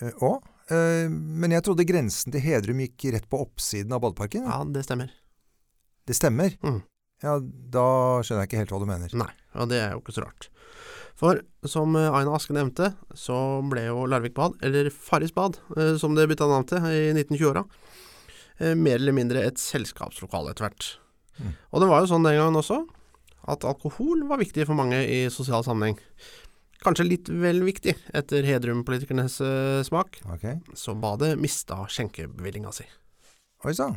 Uh, 0.00 0.12
å? 0.24 0.36
men 0.66 1.52
jeg 1.54 1.62
trodde 1.62 1.84
grensen 1.86 2.32
til 2.34 2.42
Hedrum 2.42 2.80
gikk 2.82 3.04
rett 3.14 3.28
på 3.30 3.38
oppsiden 3.38 3.92
av 3.94 4.00
badeparken? 4.02 4.48
Ja, 4.50 4.64
det 4.66 4.82
stemmer. 4.82 5.12
Det 6.10 6.16
stemmer? 6.18 6.56
Mm. 6.58 6.80
Ja, 7.22 7.36
da 7.38 7.84
skjønner 8.26 8.42
jeg 8.42 8.50
ikke 8.50 8.62
helt 8.64 8.72
hva 8.74 8.80
du 8.82 8.88
mener. 8.88 9.14
Nei, 9.14 9.28
og 9.56 9.70
det 9.72 9.80
er 9.82 9.94
jo 9.94 10.02
ikke 10.02 10.14
så 10.16 10.26
rart. 10.26 10.48
For 11.16 11.40
som 11.64 11.96
eh, 11.96 12.12
Aina 12.12 12.34
Aske 12.36 12.54
nevnte, 12.56 12.92
så 13.16 13.36
ble 13.70 13.86
jo 13.88 14.04
Larvik 14.10 14.36
bad, 14.36 14.58
eller 14.64 14.90
Farris 14.92 15.32
bad, 15.36 15.58
eh, 15.76 15.94
som 16.00 16.16
det 16.16 16.28
bytta 16.28 16.48
navn 16.50 16.68
til 16.68 16.88
i 16.90 17.06
1920-åra, 17.14 17.64
eh, 18.60 18.74
mer 18.76 19.00
eller 19.00 19.16
mindre 19.16 19.44
et 19.48 19.60
selskapslokale 19.60 20.52
etter 20.52 20.68
hvert. 20.68 20.90
Mm. 21.40 21.54
Og 21.72 21.82
det 21.82 21.90
var 21.92 22.04
jo 22.04 22.10
sånn 22.12 22.26
den 22.26 22.36
gangen 22.36 22.60
også, 22.60 22.82
at 23.48 23.64
alkohol 23.68 24.26
var 24.28 24.42
viktig 24.42 24.66
for 24.68 24.76
mange 24.76 25.00
i 25.08 25.24
sosial 25.32 25.64
sammenheng. 25.64 25.96
Kanskje 26.84 27.06
litt 27.06 27.30
vel 27.32 27.62
viktig 27.64 27.94
etter 28.14 28.44
Hedrum-politikernes 28.44 29.38
smak. 29.88 30.20
Okay. 30.36 30.58
Så 30.76 30.92
badet 31.00 31.32
mista 31.40 31.80
skjenkebevillinga 31.88 32.74
si. 32.76 32.84
Oi 33.64 33.72
sann. 33.74 33.96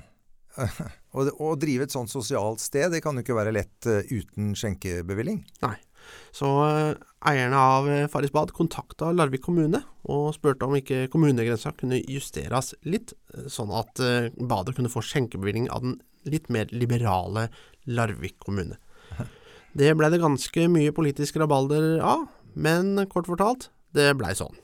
Å 1.09 1.51
drive 1.57 1.87
et 1.87 1.93
sånt 1.93 2.11
sosialt 2.11 2.61
sted, 2.61 2.91
det 2.93 3.01
kan 3.01 3.17
jo 3.17 3.23
ikke 3.25 3.37
være 3.37 3.53
lett 3.55 3.87
uh, 3.89 4.01
uten 4.05 4.51
skjenkebevilling? 4.57 5.41
Nei. 5.65 5.75
Så 6.33 6.47
uh, 6.61 6.93
eierne 7.27 7.57
av 7.59 7.87
eh, 7.89 8.05
Farris 8.09 8.31
bad 8.33 8.53
kontakta 8.55 9.09
Larvik 9.13 9.43
kommune 9.45 9.81
og 10.09 10.29
spurte 10.37 10.65
om 10.65 10.77
ikke 10.77 11.07
kommunegrensa 11.11 11.73
kunne 11.77 11.99
justeres 11.99 12.71
litt, 12.87 13.11
sånn 13.51 13.73
at 13.75 13.99
badet 14.39 14.77
kunne 14.77 14.89
få 14.89 15.03
skjenkebevilling 15.05 15.67
av 15.75 15.83
den 15.83 15.97
litt 16.29 16.47
mer 16.49 16.71
liberale 16.71 17.49
Larvik 17.89 18.39
kommune. 18.45 18.79
Det 19.79 19.91
ble 19.93 20.09
det 20.09 20.21
ganske 20.23 20.65
mye 20.71 20.93
politisk 20.95 21.37
rabalder 21.37 21.99
av, 22.01 22.25
men 22.57 22.95
kort 23.11 23.29
fortalt, 23.29 23.67
det 23.93 24.15
blei 24.17 24.31
sånn. 24.37 24.57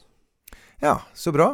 Ja, 0.82 0.98
så 1.14 1.30
bra. 1.36 1.52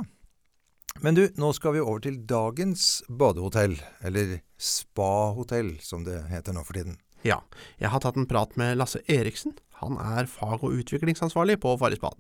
Men 0.99 1.15
du, 1.15 1.23
nå 1.39 1.53
skal 1.55 1.77
vi 1.77 1.83
over 1.83 2.01
til 2.03 2.19
dagens 2.27 3.01
badehotell, 3.07 3.77
eller 4.03 4.41
spahotell 4.59 5.77
som 5.81 6.03
det 6.03 6.19
heter 6.29 6.55
nå 6.55 6.65
for 6.67 6.77
tiden. 6.77 6.97
Ja, 7.23 7.39
jeg 7.79 7.93
har 7.93 8.01
tatt 8.03 8.17
en 8.17 8.27
prat 8.29 8.55
med 8.59 8.79
Lasse 8.79 8.99
Eriksen, 9.09 9.53
han 9.81 9.97
er 9.97 10.27
fag- 10.29 10.65
og 10.65 10.73
utviklingsansvarlig 10.77 11.59
på 11.61 11.75
Farris 11.81 12.01
bad, 12.01 12.19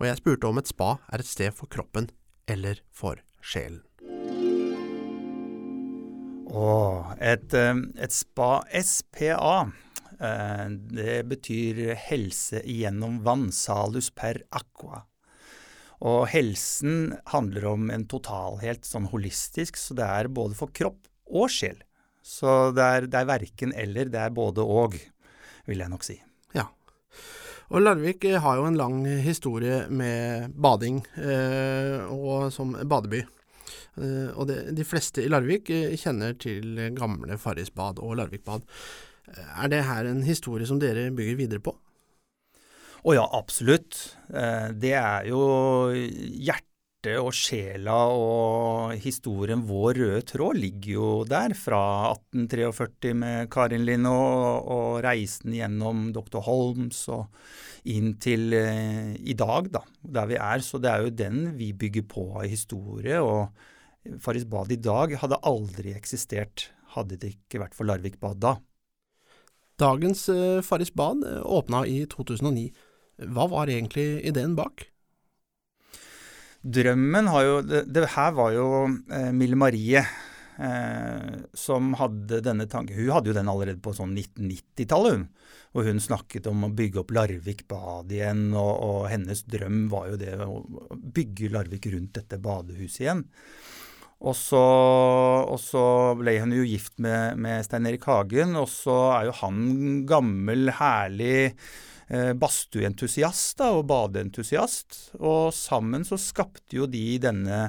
og 0.00 0.08
jeg 0.08 0.20
spurte 0.20 0.48
om 0.48 0.58
et 0.60 0.68
spa 0.68 0.96
er 1.12 1.22
et 1.22 1.28
sted 1.28 1.54
for 1.56 1.70
kroppen 1.72 2.10
eller 2.50 2.80
for 2.92 3.20
sjelen. 3.40 3.80
Å, 6.50 6.70
et, 7.22 7.54
eh, 7.54 7.76
et 8.02 8.12
spa, 8.12 8.64
SPA, 8.74 9.70
eh, 10.18 10.66
det 10.98 11.20
betyr 11.30 11.94
helse 12.08 12.64
gjennom 12.66 13.20
vann, 13.22 13.52
salus 13.54 14.10
per 14.10 14.42
aqua. 14.50 15.04
Og 16.00 16.24
helsen 16.32 17.14
handler 17.28 17.66
om 17.74 17.90
en 17.92 18.06
totalhet, 18.08 18.86
sånn 18.88 19.10
holistisk, 19.12 19.76
så 19.76 19.96
det 19.98 20.06
er 20.06 20.30
både 20.32 20.56
for 20.56 20.72
kropp 20.72 21.08
og 21.28 21.50
sjel. 21.52 21.82
Så 22.24 22.70
det 22.76 22.84
er, 22.84 23.08
det 23.10 23.20
er 23.20 23.28
verken 23.28 23.74
eller, 23.76 24.08
det 24.12 24.20
er 24.20 24.32
både 24.32 24.64
og, 24.64 24.96
vil 25.68 25.82
jeg 25.82 25.92
nok 25.92 26.06
si. 26.06 26.16
Ja. 26.56 26.68
Og 27.70 27.84
Larvik 27.84 28.24
eh, 28.28 28.40
har 28.42 28.58
jo 28.58 28.66
en 28.68 28.80
lang 28.80 29.02
historie 29.24 29.84
med 29.92 30.56
bading, 30.56 31.02
eh, 31.20 32.08
og 32.08 32.48
som 32.54 32.72
badeby. 32.80 33.22
Eh, 34.00 34.30
og 34.34 34.48
det, 34.50 34.58
de 34.76 34.86
fleste 34.86 35.24
i 35.24 35.30
Larvik 35.30 35.70
eh, 35.74 35.94
kjenner 36.00 36.36
til 36.40 36.80
gamle 36.96 37.38
Farris 37.40 37.72
bad 37.74 38.00
og 38.02 38.16
Larvik 38.20 38.44
bad. 38.46 38.64
Eh, 39.30 39.52
er 39.64 39.72
det 39.72 39.84
her 39.88 40.08
en 40.08 40.24
historie 40.26 40.68
som 40.68 40.80
dere 40.82 41.10
bygger 41.14 41.38
videre 41.38 41.64
på? 41.64 41.76
Å 43.00 43.14
ja, 43.16 43.22
absolutt. 43.32 43.96
Eh, 44.28 44.68
det 44.76 44.92
er 44.98 45.28
jo 45.30 45.40
hjertet 45.94 46.66
og 47.16 47.30
sjela 47.32 47.94
og 48.12 48.90
historien 49.00 49.62
Vår 49.64 49.96
røde 49.96 50.24
tråd 50.28 50.58
ligger 50.60 50.90
jo 50.92 51.06
der, 51.24 51.54
fra 51.56 51.80
1843 52.10 53.14
med 53.16 53.48
Karin 53.52 53.86
Lind 53.88 54.08
og, 54.10 54.68
og 54.68 54.98
reisen 55.06 55.56
gjennom 55.56 56.10
Dr. 56.12 56.42
Holms 56.44 57.06
og 57.08 57.30
inn 57.88 58.18
til 58.20 58.52
eh, 58.52 59.16
i 59.16 59.32
dag, 59.32 59.70
da, 59.72 59.80
der 60.04 60.28
vi 60.28 60.36
er. 60.36 60.60
Så 60.60 60.82
det 60.82 60.92
er 60.92 61.06
jo 61.06 61.14
den 61.22 61.54
vi 61.56 61.72
bygger 61.72 62.04
på 62.10 62.26
av 62.34 62.44
historie. 62.52 63.22
Og 63.24 64.20
Farris 64.20 64.44
bad 64.44 64.72
i 64.76 64.80
dag 64.80 65.16
hadde 65.22 65.40
aldri 65.48 65.96
eksistert 65.96 66.68
hadde 66.96 67.16
det 67.22 67.36
ikke 67.36 67.62
vært 67.62 67.76
for 67.78 67.88
Larvik 67.88 68.18
bad 68.20 68.40
da. 68.42 68.54
Dagens 69.80 70.26
eh, 70.28 70.60
Farris 70.60 70.92
bad 70.92 71.24
åpna 71.48 71.86
i 71.88 72.02
2009. 72.12 72.68
Hva 73.28 73.46
var 73.50 73.72
egentlig 73.72 74.22
ideen 74.28 74.56
bak? 74.58 74.86
Drømmen 76.60 77.30
har 77.32 77.46
jo 77.46 77.60
Det, 77.64 77.84
det 77.88 78.08
her 78.16 78.34
var 78.36 78.52
jo 78.52 78.66
eh, 79.12 79.30
Mille 79.32 79.56
Marie 79.56 80.02
eh, 80.60 81.36
som 81.56 81.94
hadde 81.98 82.42
denne 82.44 82.66
tanken. 82.68 82.96
Hun 82.98 83.14
hadde 83.14 83.32
jo 83.32 83.36
den 83.36 83.50
allerede 83.50 83.80
på 83.82 83.94
sånn 83.96 84.12
1990-tallet, 84.16 85.16
hun. 85.16 85.26
Og 85.70 85.86
hun 85.86 86.02
snakket 86.02 86.48
om 86.50 86.66
å 86.66 86.72
bygge 86.74 87.02
opp 87.02 87.12
Larvik 87.14 87.66
bad 87.70 88.12
igjen, 88.12 88.48
og, 88.52 88.72
og, 88.84 89.02
hennes 89.12 89.44
drøm 89.46 89.84
var 89.92 90.10
jo 90.10 90.20
det 90.20 90.34
å 90.42 90.62
bygge 90.90 91.52
Larvik 91.54 91.86
rundt 91.94 92.16
dette 92.18 92.40
badehuset 92.42 93.04
igjen. 93.06 93.22
Og 94.20 94.34
så, 94.36 94.60
og 95.48 95.56
så 95.62 95.82
ble 96.18 96.34
hun 96.42 96.52
jo 96.52 96.66
gift 96.66 96.98
med, 97.00 97.38
med 97.40 97.64
Stein 97.64 97.86
Erik 97.88 98.04
Hagen, 98.04 98.52
og 98.60 98.68
så 98.68 98.98
er 99.14 99.30
jo 99.30 99.38
han 99.38 99.62
gammel, 100.10 100.74
herlig 100.76 101.54
badstueentusiast 102.10 103.60
og 103.68 103.84
badeentusiast. 103.86 104.96
Og 105.22 105.54
sammen 105.54 106.02
så 106.08 106.18
skapte 106.18 106.80
jo 106.80 106.88
de 106.90 107.04
denne 107.22 107.60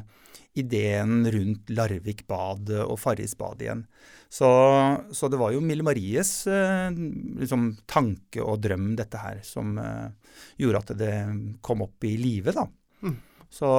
ideen 0.58 1.28
rundt 1.32 1.70
Larvik 1.72 2.26
bad 2.28 2.72
og 2.84 2.98
Farris 3.00 3.38
bad 3.40 3.62
igjen. 3.62 3.86
Så, 4.32 4.48
så, 5.12 5.28
det 5.28 5.40
var 5.42 5.52
jo 5.52 5.64
Mille 5.64 5.84
Maries 5.84 6.30
eh, 6.48 6.88
liksom, 7.42 7.74
tanke 7.84 8.40
og 8.40 8.62
drøm, 8.64 8.94
dette 8.96 9.20
her, 9.20 9.42
som 9.44 9.76
eh, 9.76 10.38
gjorde 10.62 10.84
at 10.86 10.94
det 11.02 11.16
kom 11.60 11.84
opp 11.84 12.08
i 12.08 12.14
live, 12.20 12.54
da. 12.56 12.64
Mm. 13.04 13.18
Så, 13.52 13.72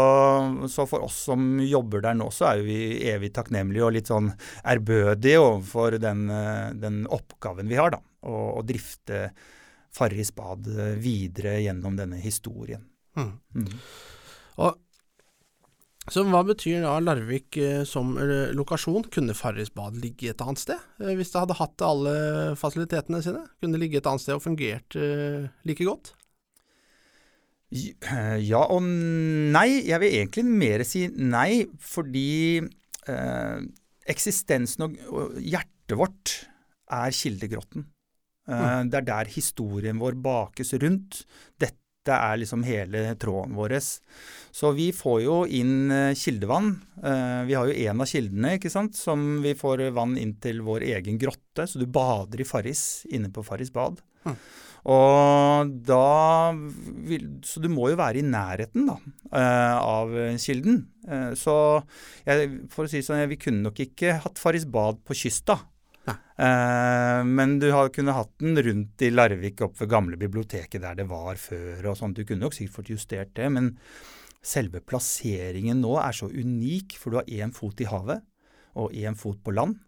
så, 0.69 0.85
for 0.85 1.07
oss 1.07 1.23
som 1.31 1.57
jobber 1.65 2.05
der 2.05 2.19
nå, 2.21 2.29
så 2.37 2.51
er 2.51 2.67
vi 2.67 2.77
evig 3.09 3.33
takknemlige 3.33 3.87
og 3.87 3.95
litt 3.97 4.13
sånn 4.13 4.29
ærbødige 4.61 5.41
overfor 5.41 5.97
den, 6.03 6.27
eh, 6.29 6.69
den 6.77 7.07
oppgaven 7.09 7.73
vi 7.73 7.81
har, 7.81 7.97
da. 7.97 8.03
Å 8.29 8.61
drifte 8.69 9.31
Farris 9.93 10.33
bad 10.35 10.69
videre 11.03 11.59
gjennom 11.61 11.99
denne 11.99 12.21
historien. 12.23 12.87
Mm. 13.19 13.35
Mm. 13.55 13.75
Og, 14.65 14.79
så 16.11 16.25
hva 16.27 16.41
betyr 16.43 16.81
da 16.83 16.97
Larvik 16.99 17.57
eh, 17.63 17.85
som 17.87 18.17
eh, 18.19 18.51
lokasjon? 18.57 19.07
Kunne 19.15 19.37
Farris 19.39 19.71
bad 19.75 20.01
ligge 20.03 20.33
et 20.33 20.43
annet 20.43 20.59
sted? 20.59 20.81
Eh, 20.99 21.13
hvis 21.19 21.31
det 21.31 21.45
hadde 21.45 21.59
hatt 21.61 21.85
alle 21.87 22.15
fasilitetene 22.59 23.21
sine? 23.23 23.45
Kunne 23.63 23.79
det 23.79 23.85
ligge 23.85 24.01
et 24.01 24.09
annet 24.11 24.25
sted 24.25 24.35
og 24.35 24.43
fungert 24.43 24.99
eh, 24.99 25.47
like 25.69 25.87
godt? 25.87 26.15
Ja 27.73 28.67
og 28.67 28.83
nei. 28.85 29.69
Jeg 29.87 30.03
vil 30.03 30.19
egentlig 30.19 30.45
mer 30.45 30.83
si 30.85 31.07
nei, 31.09 31.65
fordi 31.81 32.61
eh, 32.61 33.63
eksistensen 34.13 34.91
og 34.91 35.39
hjertet 35.39 35.97
vårt 35.97 36.35
er 36.93 37.15
Kildegrotten. 37.17 37.87
Mm. 38.51 38.91
Det 38.91 38.99
er 38.99 39.07
der 39.07 39.31
historien 39.31 40.01
vår 40.03 40.17
bakes 40.19 40.75
rundt. 40.83 41.23
Dette 41.61 42.17
er 42.17 42.41
liksom 42.41 42.65
hele 42.67 43.13
tråden 43.21 43.55
vår. 43.55 43.77
Så 44.53 44.73
vi 44.77 44.89
får 44.93 45.21
jo 45.23 45.37
inn 45.47 45.93
eh, 45.95 46.17
kildevann. 46.19 46.75
Eh, 46.99 47.45
vi 47.47 47.55
har 47.55 47.71
jo 47.71 47.77
en 47.87 48.03
av 48.03 48.11
kildene 48.11 48.57
ikke 48.59 48.73
sant, 48.73 48.99
som 48.99 49.39
vi 49.45 49.55
får 49.59 49.87
vann 49.95 50.19
inn 50.19 50.35
til 50.43 50.65
vår 50.67 50.89
egen 50.91 51.21
grotte. 51.23 51.69
Så 51.69 51.79
du 51.79 51.87
bader 51.87 52.43
i 52.43 52.49
Farris 52.49 53.07
inne 53.13 53.31
på 53.33 53.47
Farris 53.47 53.71
bad. 53.75 54.03
Mm. 54.27 54.37
Og 54.93 55.73
da 55.87 56.51
vil, 57.07 57.29
Så 57.47 57.63
du 57.63 57.69
må 57.71 57.93
jo 57.93 58.01
være 58.01 58.19
i 58.19 58.27
nærheten 58.27 58.89
da, 58.89 58.97
av 59.39 60.11
kilden. 60.43 60.81
Så 61.39 61.55
jeg, 62.27 62.49
for 62.75 62.89
å 62.89 62.91
si 62.91 62.99
sånn, 63.07 63.23
vi 63.31 63.39
kunne 63.39 63.63
nok 63.63 63.79
ikke 63.85 64.17
hatt 64.25 64.43
Farris 64.43 64.67
bad 64.67 64.99
på 65.07 65.15
kysta. 65.15 65.61
Uh, 66.11 67.21
men 67.29 67.59
du 67.63 67.69
har 67.71 67.93
kunne 67.95 68.15
hatt 68.17 68.33
den 68.43 68.59
rundt 68.67 69.05
i 69.05 69.13
Larvik, 69.13 69.61
opp 69.63 69.79
ved 69.81 69.93
gamle 69.93 70.19
biblioteket 70.19 70.83
der 70.83 70.99
det 70.99 71.07
var 71.11 71.39
før. 71.39 71.93
og 71.93 71.97
sånt. 72.01 72.19
Du 72.19 72.27
kunne 72.27 72.43
nok 72.47 72.57
sikkert 72.57 72.81
fått 72.81 72.93
justert 72.95 73.33
det, 73.39 73.49
men 73.53 73.77
selve 74.43 74.83
plasseringen 74.83 75.81
nå 75.85 75.95
er 76.03 76.17
så 76.17 76.27
unik, 76.27 76.99
for 76.99 77.13
du 77.13 77.21
har 77.21 77.31
én 77.31 77.55
fot 77.55 77.81
i 77.81 77.89
havet 77.91 78.25
og 78.75 78.95
én 78.97 79.17
fot 79.19 79.39
på 79.45 79.55
land. 79.55 79.79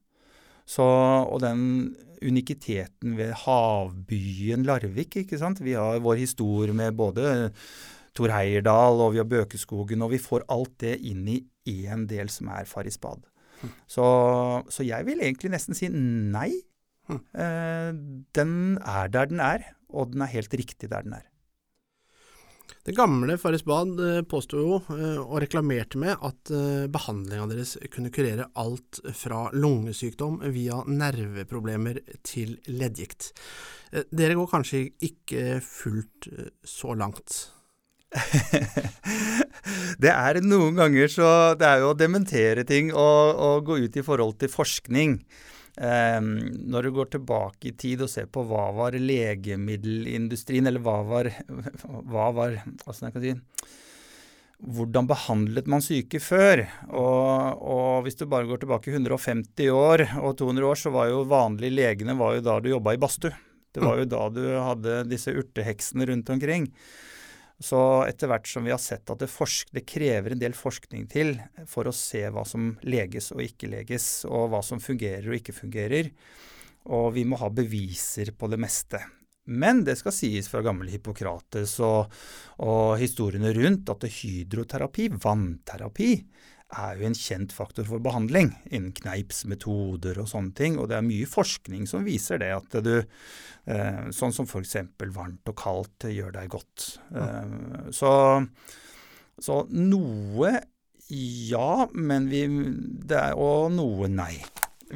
Så, 0.64 0.85
og 0.85 1.42
den 1.42 1.94
unikiteten 2.25 3.18
ved 3.18 3.35
havbyen 3.44 4.64
Larvik, 4.64 5.18
ikke 5.21 5.40
sant. 5.40 5.61
Vi 5.64 5.75
har 5.76 6.00
vår 6.04 6.23
historie 6.23 6.76
med 6.76 6.97
både 6.97 7.50
Tor 8.14 8.30
Heyerdahl 8.33 9.02
og 9.02 9.14
vi 9.14 9.21
har 9.21 9.28
Bøkeskogen, 9.28 10.04
og 10.04 10.14
vi 10.14 10.23
får 10.23 10.47
alt 10.52 10.76
det 10.85 10.97
inn 11.02 11.26
i 11.28 11.40
én 11.68 12.06
del 12.09 12.30
som 12.33 12.52
er 12.54 12.68
Farrisbad. 12.68 13.25
Så, 13.87 14.06
så, 14.68 14.87
jeg 14.87 15.06
vil 15.06 15.23
egentlig 15.25 15.52
nesten 15.54 15.78
si 15.78 15.90
nei. 15.92 16.50
Mm. 17.09 17.21
Eh, 17.37 17.90
den 18.37 18.56
er 18.80 19.12
der 19.12 19.30
den 19.30 19.40
er, 19.44 19.71
og 19.92 20.12
den 20.14 20.25
er 20.25 20.33
helt 20.33 20.54
riktig 20.56 20.90
der 20.90 21.04
den 21.04 21.18
er. 21.21 21.26
Det 22.85 22.92
gamle 22.92 23.38
Farris 23.40 23.62
Bad 23.64 23.97
eh, 24.00 24.18
påsto 24.28 24.61
jo, 24.61 24.75
eh, 24.92 25.16
og 25.16 25.38
reklamerte 25.40 25.97
med, 26.00 26.18
at 26.21 26.50
eh, 26.52 26.85
behandlinga 26.92 27.47
deres 27.49 27.78
kunne 27.92 28.12
kurere 28.12 28.50
alt 28.61 29.00
fra 29.16 29.47
lungesykdom 29.56 30.42
via 30.52 30.83
nerveproblemer 30.85 32.02
til 32.26 32.59
leddgikt. 32.68 33.33
Dere 34.12 34.37
går 34.37 34.50
kanskje 34.50 34.83
ikke 35.06 35.62
fullt 35.64 36.28
så 36.66 36.92
langt? 36.99 37.38
det 40.02 40.12
er 40.12 40.38
noen 40.44 40.76
ganger 40.78 41.11
så 41.11 41.28
Det 41.59 41.66
er 41.66 41.83
jo 41.83 41.90
å 41.90 41.99
dementere 41.99 42.62
ting 42.68 42.92
og, 42.92 43.40
og 43.47 43.66
gå 43.66 43.80
ut 43.87 43.99
i 43.99 44.04
forhold 44.06 44.38
til 44.40 44.52
forskning. 44.52 45.18
Um, 45.75 46.28
når 46.71 46.87
du 46.87 46.90
går 46.94 47.09
tilbake 47.16 47.73
i 47.73 47.75
tid 47.75 48.04
og 48.04 48.11
ser 48.12 48.28
på 48.30 48.44
hva 48.47 48.68
var 48.76 48.94
legemiddelindustrien, 48.94 50.68
eller 50.71 50.85
hva 50.85 51.00
var, 51.09 51.33
hva 52.12 52.28
var 52.37 52.61
Åssen 52.87 53.09
jeg 53.09 53.16
kan 53.16 53.25
si 53.25 53.35
hvordan 54.64 55.09
behandlet 55.11 55.66
man 55.68 55.83
syke 55.85 56.21
før? 56.23 56.62
Og, 56.88 57.59
og, 57.59 58.04
hvis 58.06 58.16
du 58.16 58.25
bare 58.30 58.49
går 58.49 58.62
tilbake 58.62 58.92
150 58.94 59.73
år 59.75 60.06
og 60.23 60.38
200 60.40 60.68
år, 60.68 60.78
så 60.80 60.92
var 60.94 61.11
jo 61.11 61.25
vanlige 61.28 61.75
legene 61.75 62.16
var 62.16 62.38
jo 62.38 62.44
da 62.47 62.61
du 62.62 62.71
jobba 62.71 62.94
i 62.94 63.00
badstue. 63.02 63.35
Det 63.75 63.83
var 63.83 63.99
jo 63.99 64.06
da 64.06 64.28
du 64.30 64.44
hadde 64.54 65.00
disse 65.11 65.35
urteheksene 65.35 66.06
rundt 66.06 66.30
omkring. 66.30 66.68
Så 67.64 67.78
etter 68.04 68.28
hvert 68.28 68.49
som 68.50 68.66
vi 68.66 68.75
har 68.75 68.83
sett 68.83 69.09
at 69.09 69.23
det, 69.23 69.30
det, 69.73 69.85
krever 69.88 70.35
en 70.35 70.42
del 70.42 70.56
forskning 70.56 71.06
til 71.09 71.38
for 71.71 71.88
å 71.88 71.97
se 71.97 72.26
hva 72.28 72.44
som 72.49 72.75
leges 72.85 73.30
og 73.33 73.40
ikke 73.44 73.71
leges, 73.73 74.09
og 74.28 74.50
hva 74.52 74.61
som 74.64 74.83
fungerer 74.85 75.30
og 75.30 75.38
ikke 75.38 75.56
fungerer. 75.56 76.11
Og 76.92 77.14
vi 77.16 77.25
må 77.25 77.38
ha 77.40 77.49
beviser 77.49 78.35
på 78.37 78.50
det 78.52 78.61
meste. 78.61 79.00
Men 79.49 79.83
det 79.85 79.97
skal 80.00 80.12
sies 80.16 80.49
fra 80.49 80.62
gamle 80.64 80.88
Hippokrates 80.92 81.78
og, 81.85 82.12
og 82.64 82.97
historiene 83.00 83.52
rundt 83.56 83.90
at 83.92 84.06
hydroterapi, 84.09 85.11
vannterapi, 85.21 86.12
er 86.75 86.99
jo 86.99 87.09
en 87.09 87.16
kjent 87.16 87.54
faktor 87.54 87.87
for 87.88 88.02
behandling 88.02 88.52
innen 88.71 88.93
Kneips 88.97 89.45
metoder 89.50 90.19
og 90.23 90.28
sånne 90.31 90.54
ting. 90.59 90.78
Og 90.81 90.90
det 90.90 90.99
er 90.99 91.07
mye 91.07 91.28
forskning 91.28 91.88
som 91.90 92.07
viser 92.07 92.42
det, 92.42 92.51
at 92.55 92.79
du 92.85 92.94
eh, 93.01 94.01
Sånn 94.14 94.35
som 94.35 94.49
f.eks. 94.49 94.77
varmt 95.14 95.51
og 95.51 95.59
kaldt 95.61 96.09
gjør 96.11 96.35
deg 96.37 96.53
godt. 96.53 96.88
Ja. 97.14 97.42
så, 97.94 98.12
så, 99.40 99.61
noe 99.72 100.53
ja, 101.14 101.87
men 101.92 102.31
vi 102.33 102.46
det 103.05 103.18
er, 103.18 103.37
Og 103.37 103.72
noe 103.75 104.09
nei, 104.09 104.38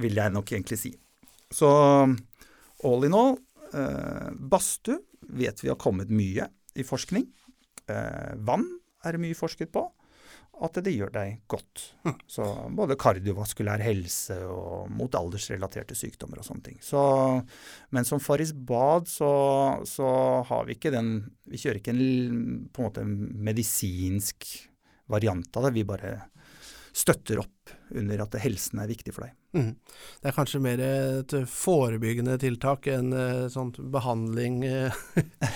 vil 0.01 0.17
jeg 0.19 0.35
nok 0.35 0.53
egentlig 0.55 0.81
si. 0.81 0.95
Så 1.53 1.69
all 2.85 3.07
in 3.09 3.17
all, 3.17 3.37
eh, 3.73 4.31
badstue 4.33 5.01
vet 5.39 5.63
vi 5.63 5.71
har 5.73 5.81
kommet 5.81 6.13
mye 6.13 6.49
i 6.79 6.85
forskning. 6.87 7.27
Eh, 7.89 8.35
vann 8.45 8.67
er 9.05 9.17
det 9.17 9.23
mye 9.23 9.37
forsket 9.37 9.73
på 9.73 9.85
at 10.65 10.79
det 10.85 10.95
gjør 10.95 11.13
deg 11.15 11.43
godt. 11.51 11.83
Så 12.31 12.47
både 12.75 12.97
kardiovaskulær 12.99 13.83
helse 13.85 14.37
og 14.51 14.91
mot 14.91 15.15
aldersrelaterte 15.15 15.97
sykdommer 15.99 16.41
og 16.41 16.49
sånne 16.49 16.67
ting. 16.71 16.81
Så, 16.83 17.01
men 17.95 18.09
som 18.09 18.23
Faris 18.23 18.53
Bad 18.53 19.09
så, 19.11 19.31
så, 19.89 20.09
har 20.49 20.67
vi 20.67 20.79
ikke 20.79 20.95
den 20.95 21.13
Vi 21.49 21.61
kjører 21.61 21.81
ikke 21.81 21.95
en 21.95 22.67
på 22.73 22.83
en 22.83 22.89
måte 22.89 23.05
medisinsk 23.07 24.49
variant 25.09 25.57
av 25.57 25.69
det. 25.69 25.77
Vi 25.79 25.87
bare 25.89 26.17
støtter 26.93 27.43
opp 27.43 27.73
under 27.97 28.21
at 28.25 28.37
helsen 28.43 28.83
er 28.83 28.91
viktig 28.91 29.15
for 29.17 29.27
deg. 29.27 29.37
Mm. 29.57 29.71
Det 30.21 30.29
er 30.29 30.37
kanskje 30.37 30.61
mer 30.61 30.83
et 30.85 31.35
forebyggende 31.49 32.37
tiltak 32.41 32.89
enn 32.93 33.15
sånn 33.53 33.73
behandling? 33.93 34.61
Eh. 34.69 34.99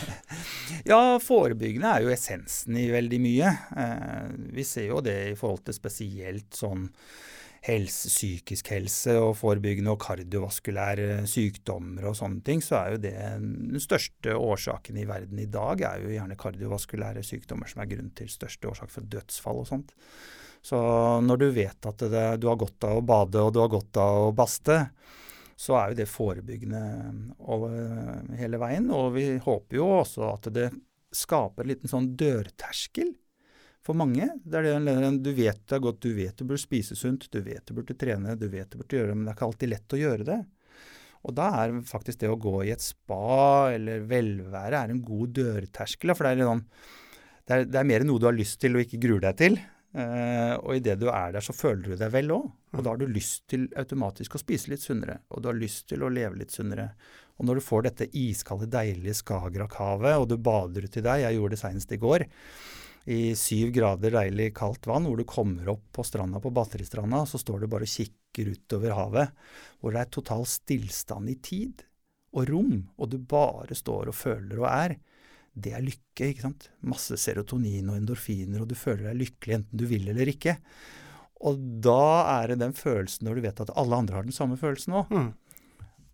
ja, 0.91 1.03
forebyggende 1.23 1.93
er 1.93 2.07
jo 2.07 2.15
essensen 2.15 2.79
i 2.81 2.89
veldig 2.93 3.21
mye. 3.23 3.53
Eh, 3.77 4.33
vi 4.57 4.65
ser 4.67 4.89
jo 4.89 5.03
det 5.05 5.19
i 5.35 5.37
forhold 5.39 5.67
til 5.67 5.77
spesielt 5.77 6.57
sånn 6.57 6.89
helse, 7.63 8.11
psykisk 8.11 8.73
helse 8.75 9.15
og 9.23 9.37
forebyggende 9.39 9.93
og 9.93 10.01
kardiovaskulære 10.03 11.23
sykdommer 11.31 12.09
og 12.11 12.17
sånne 12.19 12.43
ting, 12.47 12.63
så 12.65 12.81
er 12.81 12.95
jo 12.95 13.03
det 13.05 13.15
den 13.15 13.83
største 13.83 14.35
årsaken 14.35 14.99
i 14.99 15.07
verden 15.07 15.39
i 15.39 15.49
dag 15.51 15.85
er 15.87 16.03
jo 16.03 16.15
gjerne 16.17 16.39
kardiovaskulære 16.41 17.23
sykdommer 17.27 17.71
som 17.71 17.85
er 17.85 17.93
grunn 17.93 18.11
til 18.19 18.33
største 18.33 18.71
årsak 18.73 18.91
for 18.91 19.07
dødsfall 19.15 19.63
og 19.63 19.71
sånt. 19.71 19.95
Så 20.63 20.79
når 21.27 21.41
du 21.41 21.49
vet 21.57 21.91
at 21.91 22.05
det, 22.13 22.27
du 22.39 22.47
har 22.47 22.61
godt 22.61 22.87
av 22.87 23.01
å 23.01 23.07
bade 23.07 23.43
og 23.43 23.51
du 23.55 23.59
har 23.63 23.71
godt 23.73 23.99
av 23.99 24.29
å 24.29 24.35
baste, 24.37 24.79
så 25.59 25.77
er 25.79 25.91
jo 25.91 25.99
det 25.99 26.11
forebyggende 26.11 26.83
over 27.53 27.75
eh, 27.75 28.39
hele 28.41 28.61
veien. 28.63 28.87
Og 28.95 29.13
vi 29.17 29.27
håper 29.43 29.79
jo 29.79 29.89
også 29.99 30.29
at 30.31 30.49
det 30.55 30.71
skaper 31.13 31.67
en 31.67 31.73
liten 31.73 31.91
sånn 31.91 32.13
dørterskel 32.19 33.13
for 33.83 33.99
mange. 33.99 34.29
Det 34.43 34.59
er 34.61 34.71
det, 34.71 35.13
du 35.23 35.33
vet 35.35 35.61
det 35.67 35.77
er 35.77 35.85
godt, 35.85 36.03
du 36.03 36.15
vet 36.17 36.39
du 36.39 36.47
burde 36.47 36.63
spise 36.63 36.97
sunt, 36.99 37.29
du 37.31 37.41
vet 37.45 37.67
du 37.67 37.75
burde 37.77 37.99
trene, 37.99 38.39
du 38.39 38.49
vet 38.51 38.71
du 38.71 38.79
burde 38.81 38.99
gjøre 38.99 39.13
det, 39.13 39.19
men 39.19 39.27
det 39.27 39.35
er 39.35 39.39
ikke 39.39 39.51
alltid 39.51 39.73
lett 39.75 39.97
å 39.97 40.03
gjøre 40.03 40.29
det. 40.31 40.41
Og 41.23 41.37
da 41.39 41.51
er 41.63 41.77
faktisk 41.87 42.23
det 42.23 42.31
å 42.33 42.41
gå 42.41 42.57
i 42.67 42.73
et 42.75 42.83
spa 42.83 43.71
eller 43.75 44.07
velvære 44.11 44.81
er 44.81 44.95
en 44.95 45.05
god 45.07 45.37
dørterskel. 45.39 46.15
For 46.19 46.27
det 46.27 46.33
er, 46.35 46.49
sånn, 46.49 46.65
det 47.47 47.55
er, 47.55 47.69
det 47.71 47.79
er 47.79 47.89
mer 47.93 48.07
noe 48.07 48.23
du 48.23 48.27
har 48.27 48.35
lyst 48.35 48.59
til 48.63 48.75
og 48.75 48.83
ikke 48.83 49.03
gruer 49.05 49.23
deg 49.29 49.39
til. 49.39 49.61
Uh, 49.93 50.57
og 50.65 50.79
idet 50.79 50.97
du 51.03 51.11
er 51.13 51.35
der, 51.35 51.45
så 51.45 51.53
føler 51.53 51.85
du 51.85 51.97
deg 52.01 52.13
vel 52.15 52.33
òg. 52.33 52.47
Og 52.73 52.81
da 52.81 52.95
har 52.95 53.01
du 53.01 53.11
lyst 53.11 53.45
til 53.53 53.67
automatisk 53.77 54.39
å 54.39 54.41
spise 54.41 54.73
litt 54.73 54.85
sunnere. 54.85 55.19
Og 55.33 55.43
du 55.43 55.51
har 55.51 55.59
lyst 55.59 55.91
til 55.91 56.05
å 56.05 56.13
leve 56.13 56.39
litt 56.41 56.55
sunnere. 56.55 56.93
Og 57.37 57.49
når 57.49 57.59
du 57.59 57.67
får 57.67 57.85
dette 57.89 58.09
iskalde, 58.17 58.71
deilige 58.73 59.19
Skagerrakhavet, 59.21 60.17
og 60.17 60.31
du 60.31 60.39
bader 60.41 60.87
uti 60.89 61.05
der 61.05 61.27
Jeg 61.27 61.37
gjorde 61.37 61.57
det 61.57 61.61
senest 61.61 61.93
i 61.93 62.01
går. 62.01 62.27
I 63.13 63.35
syv 63.35 63.73
grader 63.75 64.15
deilig 64.15 64.53
kaldt 64.55 64.87
vann, 64.87 65.09
hvor 65.11 65.19
du 65.19 65.27
kommer 65.29 65.73
opp 65.75 65.89
på 65.93 66.05
stranda 66.07 66.41
på 66.41 66.53
Batteristranda, 66.55 67.25
så 67.27 67.41
står 67.41 67.65
du 67.65 67.71
bare 67.73 67.89
og 67.89 67.93
kikker 67.93 68.53
utover 68.55 68.95
havet, 68.95 69.33
hvor 69.81 69.93
det 69.93 70.05
er 70.05 70.13
total 70.15 70.47
stillstand 70.49 71.33
i 71.33 71.41
tid 71.43 71.83
og 72.33 72.47
rom, 72.49 72.77
og 72.97 73.11
du 73.13 73.19
bare 73.19 73.75
står 73.77 74.13
og 74.13 74.17
føler 74.17 74.63
og 74.63 74.69
er 74.71 74.95
det 75.53 75.75
er 75.77 75.85
lykke. 75.85 76.31
ikke 76.31 76.47
sant? 76.47 76.69
Masse 76.81 77.19
serotonin 77.21 77.91
og 77.93 77.99
endorfiner, 77.99 78.63
og 78.63 78.71
du 78.71 78.77
føler 78.79 79.11
deg 79.11 79.21
lykkelig 79.27 79.59
enten 79.59 79.83
du 79.83 79.87
vil 79.91 80.09
eller 80.13 80.31
ikke. 80.33 80.57
Og 81.43 81.59
da 81.85 82.03
er 82.39 82.53
det 82.53 82.61
den 82.63 82.75
følelsen 82.77 83.27
når 83.27 83.39
du 83.39 83.47
vet 83.49 83.63
at 83.65 83.73
alle 83.79 83.99
andre 83.99 84.19
har 84.19 84.29
den 84.29 84.37
samme 84.37 84.59
følelsen 84.61 84.95
òg. 85.01 85.11
Mm. 85.13 85.31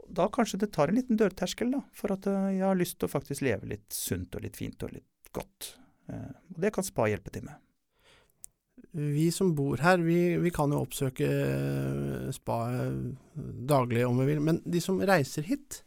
Da 0.09 0.29
kanskje 0.33 0.63
det 0.63 0.71
tar 0.73 0.89
en 0.89 0.97
liten 0.97 1.19
dørterskel 1.21 1.71
da, 1.75 1.83
for 1.93 2.15
at 2.15 2.27
eh, 2.31 2.55
jeg 2.57 2.65
har 2.65 2.79
lyst 2.81 2.97
til 2.99 3.11
å 3.11 3.13
faktisk 3.13 3.45
leve 3.45 3.69
litt 3.75 3.89
sunt 3.93 4.35
og 4.39 4.45
litt 4.47 4.57
fint 4.57 4.87
og 4.87 4.95
litt 4.95 5.33
godt. 5.37 5.75
Eh, 6.09 6.31
og 6.55 6.63
det 6.65 6.73
kan 6.75 6.87
spa 6.87 7.11
hjelpe 7.13 7.33
til 7.35 7.45
med. 7.45 7.61
Vi 8.99 9.27
som 9.35 9.53
bor 9.53 9.83
her, 9.85 10.01
vi, 10.01 10.39
vi, 10.41 10.53
kan 10.55 10.73
jo 10.73 10.81
oppsøke 10.81 11.29
eh, 11.29 12.31
spa 12.33 12.59
daglig 13.69 14.07
om 14.09 14.23
vi 14.23 14.31
vil, 14.31 14.41
men 14.49 14.63
de 14.65 14.81
som 14.81 15.03
reiser 15.05 15.45
hit, 15.51 15.83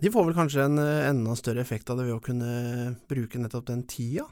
de 0.00 0.12
får 0.12 0.28
vel 0.28 0.36
kanskje 0.36 0.64
en 0.66 0.80
eh, 0.82 1.08
enda 1.08 1.36
større 1.38 1.62
effekt 1.64 1.90
av 1.90 2.00
det 2.00 2.08
ved 2.08 2.18
å 2.18 2.24
kunne 2.24 2.96
bruke 3.08 3.40
nettopp 3.40 3.68
den 3.70 3.84
tida? 3.88 4.26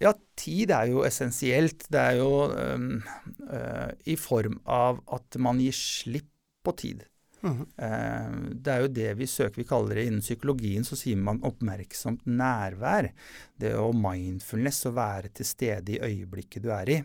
Ja, 0.00 0.14
tid 0.38 0.72
er 0.72 0.88
jo 0.88 1.04
essensielt. 1.04 1.84
Det 1.92 2.00
er 2.00 2.20
jo 2.22 2.46
um, 2.48 3.02
øh, 3.52 3.90
i 4.08 4.16
form 4.16 4.56
av 4.64 5.02
at 5.12 5.36
man 5.42 5.60
gir 5.60 5.76
slipp 5.76 6.30
på 6.64 6.72
tid. 6.76 7.02
Mm. 7.40 7.60
Det 8.60 8.68
er 8.68 8.82
jo 8.84 8.88
det 8.92 9.10
vi 9.16 9.26
søker. 9.28 9.62
Vi 9.62 9.68
kaller 9.68 9.96
det 9.96 10.02
innen 10.08 10.24
psykologien 10.24 10.84
så 10.84 10.96
sier 10.96 11.20
man 11.20 11.40
oppmerksomt 11.48 12.26
nærvær. 12.28 13.08
Det 13.56 13.72
å 13.80 13.86
mindfulness, 13.96 14.82
å 14.88 14.92
være 14.96 15.32
til 15.36 15.48
stede 15.48 15.94
i 15.94 16.02
øyeblikket 16.04 16.66
du 16.66 16.68
er 16.76 16.92
i. 16.92 16.98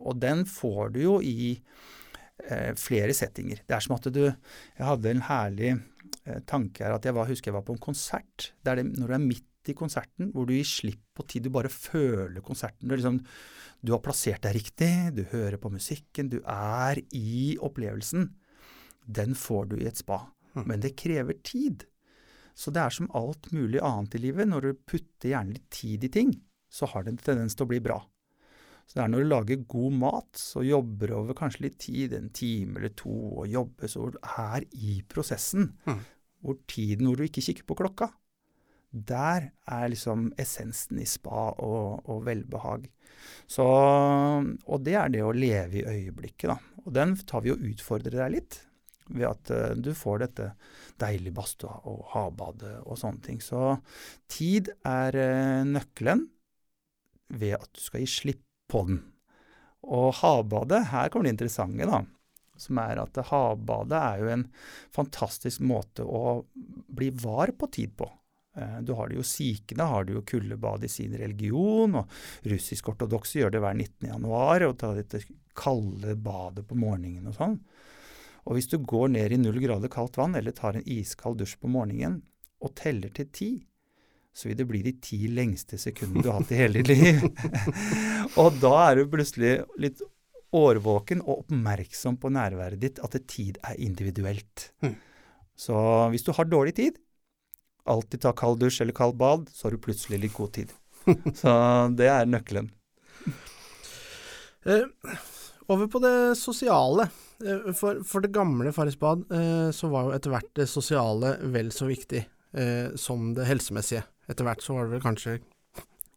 Og 0.00 0.16
den 0.24 0.46
får 0.48 0.94
du 0.96 1.02
jo 1.02 1.18
i 1.20 1.52
flere 2.80 3.12
settinger. 3.12 3.60
Det 3.68 3.76
er 3.76 3.84
som 3.84 3.98
at 3.98 4.08
du 4.08 4.22
Jeg 4.24 4.88
hadde 4.88 5.12
en 5.12 5.26
herlig 5.28 5.74
tanke 6.46 6.84
her 6.84 6.94
at 6.94 7.06
jeg 7.06 7.16
var, 7.16 7.30
husker 7.30 7.50
jeg 7.50 7.56
var 7.56 7.64
på 7.66 7.74
en 7.76 7.82
konsert. 7.82 8.52
Det 8.62 8.72
er 8.72 8.80
det, 8.80 8.86
når 8.98 9.10
du 9.10 9.16
er 9.16 9.24
midt 9.24 9.70
i 9.70 9.74
konserten, 9.78 10.30
hvor 10.34 10.46
du 10.46 10.54
gir 10.54 10.66
slipp 10.66 11.02
på 11.16 11.26
tid. 11.28 11.46
Du 11.46 11.54
bare 11.54 11.70
føler 11.72 12.42
konserten. 12.44 12.88
Du, 12.88 12.94
liksom, 12.96 13.20
du 13.82 13.94
har 13.94 14.02
plassert 14.04 14.42
deg 14.46 14.56
riktig, 14.58 14.92
du 15.16 15.24
hører 15.30 15.58
på 15.62 15.70
musikken, 15.72 16.30
du 16.32 16.40
er 16.42 17.00
i 17.14 17.56
opplevelsen. 17.62 18.30
Den 19.06 19.34
får 19.38 19.72
du 19.72 19.76
i 19.80 19.88
et 19.90 19.98
spa. 19.98 20.24
Mm. 20.54 20.64
Men 20.68 20.84
det 20.84 20.96
krever 20.98 21.38
tid. 21.46 21.86
Så 22.54 22.72
det 22.74 22.82
er 22.82 22.94
som 22.94 23.10
alt 23.16 23.50
mulig 23.54 23.80
annet 23.82 24.16
i 24.18 24.22
livet. 24.26 24.48
Når 24.50 24.66
du 24.66 24.80
putter 24.86 25.32
gjerne 25.32 25.56
litt 25.56 25.70
tid 25.72 26.04
i 26.04 26.12
ting, 26.12 26.34
så 26.72 26.88
har 26.92 27.04
det 27.04 27.14
en 27.14 27.22
tendens 27.22 27.56
til 27.56 27.66
å 27.66 27.72
bli 27.72 27.80
bra. 27.84 27.98
Så 28.86 28.98
det 28.98 29.04
er 29.04 29.12
når 29.12 29.22
du 29.22 29.30
lager 29.30 29.68
god 29.72 29.98
mat, 30.02 30.30
så 30.38 30.64
jobber 30.66 31.08
du 31.08 31.14
over 31.16 31.36
kanskje 31.38 31.66
litt 31.66 31.78
tid, 31.80 32.16
en 32.16 32.32
time 32.34 32.80
eller 32.80 32.92
to, 32.98 33.12
og 33.42 33.48
jobber 33.50 33.90
så 33.90 34.08
du 34.12 34.18
er 34.20 34.66
i 34.76 34.98
prosessen. 35.08 35.70
Mm. 35.86 36.02
Hvor 36.42 36.58
tiden 36.68 37.08
hvor 37.08 37.20
du 37.20 37.24
ikke 37.28 37.44
kikker 37.46 37.68
på 37.68 37.78
klokka. 37.78 38.10
Der 38.92 39.46
er 39.72 39.86
liksom 39.88 40.26
essensen 40.40 41.00
i 41.00 41.06
spa 41.08 41.46
og, 41.64 42.02
og, 42.04 42.18
velbehag. 42.26 42.84
Så, 43.48 43.64
og 43.64 44.84
det 44.84 44.98
er 45.00 45.14
det 45.14 45.22
å 45.24 45.32
leve 45.32 45.80
i 45.80 45.86
øyeblikket, 45.88 46.50
da. 46.52 46.58
Og 46.82 46.92
den 46.98 47.16
tar 47.24 47.44
vi 47.44 47.54
og 47.54 47.64
utfordrer 47.70 48.18
deg 48.24 48.34
litt. 48.36 48.60
Ved 49.12 49.26
at 49.30 49.52
uh, 49.54 49.72
du 49.78 49.92
får 49.96 50.22
dette 50.26 50.50
deilige 51.00 51.34
badstua 51.36 51.78
og 51.88 52.04
havbadet 52.12 52.76
og 52.84 53.00
sånne 53.00 53.24
ting. 53.24 53.40
Så 53.40 53.78
tid 54.30 54.68
er 54.88 55.16
uh, 55.16 55.64
nøkkelen 55.68 56.26
ved 57.32 57.56
at 57.56 57.70
du 57.72 57.80
skal 57.80 58.04
gi 58.04 58.12
slipp 58.12 58.44
på 58.72 58.86
den. 58.88 59.02
Og 59.82 60.12
havbadet, 60.22 60.86
her 60.92 61.10
kommer 61.10 61.28
det 61.28 61.36
interessante, 61.36 61.88
da. 61.88 62.02
Som 62.60 62.78
er 62.78 63.00
at 63.02 63.18
havbadet 63.30 63.98
er 63.98 64.22
jo 64.22 64.32
en 64.32 64.48
fantastisk 64.94 65.62
måte 65.66 66.06
å 66.06 66.42
bli 66.54 67.10
var 67.22 67.54
på 67.58 67.68
tid 67.74 67.96
på. 67.98 68.08
Eh, 68.56 68.78
du 68.86 68.92
har 68.98 69.08
det 69.08 69.18
jo 69.18 69.26
Sikhene 69.26 69.88
har 69.88 70.04
det 70.06 70.16
jo 70.16 70.24
kuldebad 70.28 70.84
i 70.84 70.90
sin 70.92 71.16
religion, 71.18 71.96
og 72.02 72.48
russisk-ortodokse 72.52 73.40
gjør 73.40 73.54
det 73.54 73.62
hver 73.64 73.78
19. 73.78 74.10
januar, 74.12 74.66
og 74.68 74.78
tar 74.80 75.00
dette 75.00 75.24
kalde 75.58 76.14
badet 76.16 76.66
på 76.68 76.78
morgenen 76.78 77.28
og 77.32 77.38
sånn. 77.38 77.58
Og 78.42 78.56
hvis 78.56 78.70
du 78.70 78.78
går 78.78 79.12
ned 79.14 79.34
i 79.34 79.40
null 79.40 79.60
grader 79.62 79.90
kaldt 79.92 80.18
vann, 80.18 80.36
eller 80.38 80.54
tar 80.54 80.78
en 80.78 80.88
iskald 80.88 81.38
dusj 81.40 81.58
på 81.62 81.70
morgenen, 81.70 82.20
og 82.62 82.74
teller 82.78 83.10
til 83.14 83.28
ti, 83.34 83.50
så 84.32 84.48
vil 84.48 84.56
det 84.56 84.66
bli 84.68 84.80
de 84.84 84.94
ti 85.04 85.26
lengste 85.28 85.76
sekundene 85.80 86.24
du 86.24 86.30
har 86.30 86.40
hatt 86.40 86.52
i 86.54 86.60
hele 86.62 86.80
ditt 86.80 86.88
liv. 86.88 87.24
og 88.40 88.58
da 88.62 88.74
er 88.88 88.98
du 88.98 89.10
plutselig 89.12 89.54
litt 89.80 90.00
årvåken 90.52 91.22
og 91.24 91.44
oppmerksom 91.44 92.18
på 92.20 92.32
nærværet 92.32 92.80
ditt, 92.80 93.00
at 93.04 93.16
tid 93.28 93.58
er 93.64 93.80
individuelt. 93.80 94.70
Mm. 94.84 94.94
Så 95.56 95.76
hvis 96.12 96.24
du 96.24 96.32
har 96.36 96.48
dårlig 96.48 96.76
tid, 96.76 96.96
alltid 97.88 98.22
ta 98.22 98.32
kald 98.36 98.60
dusj 98.62 98.82
eller 98.84 98.96
kald 98.96 99.16
bad, 99.20 99.48
så 99.52 99.66
har 99.66 99.76
du 99.76 99.82
plutselig 99.82 100.20
litt 100.22 100.36
god 100.36 100.52
tid. 100.56 100.72
Så 101.40 101.52
det 101.98 102.08
er 102.08 102.28
nøkkelen. 102.30 102.70
uh, 104.66 104.84
over 105.66 105.88
på 105.90 106.02
det 106.02 106.14
sosiale. 106.38 107.08
Uh, 107.42 107.72
for, 107.74 108.04
for, 108.06 108.22
det 108.22 108.30
gamle 108.34 108.72
Farrisbad 108.72 109.24
uh, 109.32 109.70
så 109.74 109.90
var 109.90 110.06
jo 110.06 110.14
etter 110.14 110.34
hvert 110.36 110.52
det 110.60 110.68
sosiale 110.70 111.36
vel 111.52 111.72
så 111.74 111.90
viktig 111.90 112.28
som 113.00 113.30
det 113.32 113.46
helsemessige. 113.48 114.02
Etter 114.30 114.46
hvert 114.46 114.62
så 114.64 114.76
var 114.76 114.86
det 114.86 114.96
vel 114.96 115.04
kanskje 115.04 115.38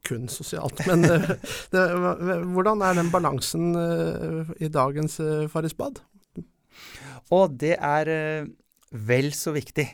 kun 0.06 0.28
sosialt. 0.30 0.84
Men 0.90 1.08
eh, 1.10 1.32
det, 1.74 1.86
hvordan 2.54 2.84
er 2.86 3.00
den 3.00 3.12
balansen 3.14 3.72
eh, 3.80 4.54
i 4.62 4.70
dagens 4.70 5.18
Farrisbad? 5.54 6.04
Og 7.34 7.58
det 7.58 7.74
er 7.82 8.12
vel 8.94 9.32
så 9.34 9.56
viktig. 9.56 9.88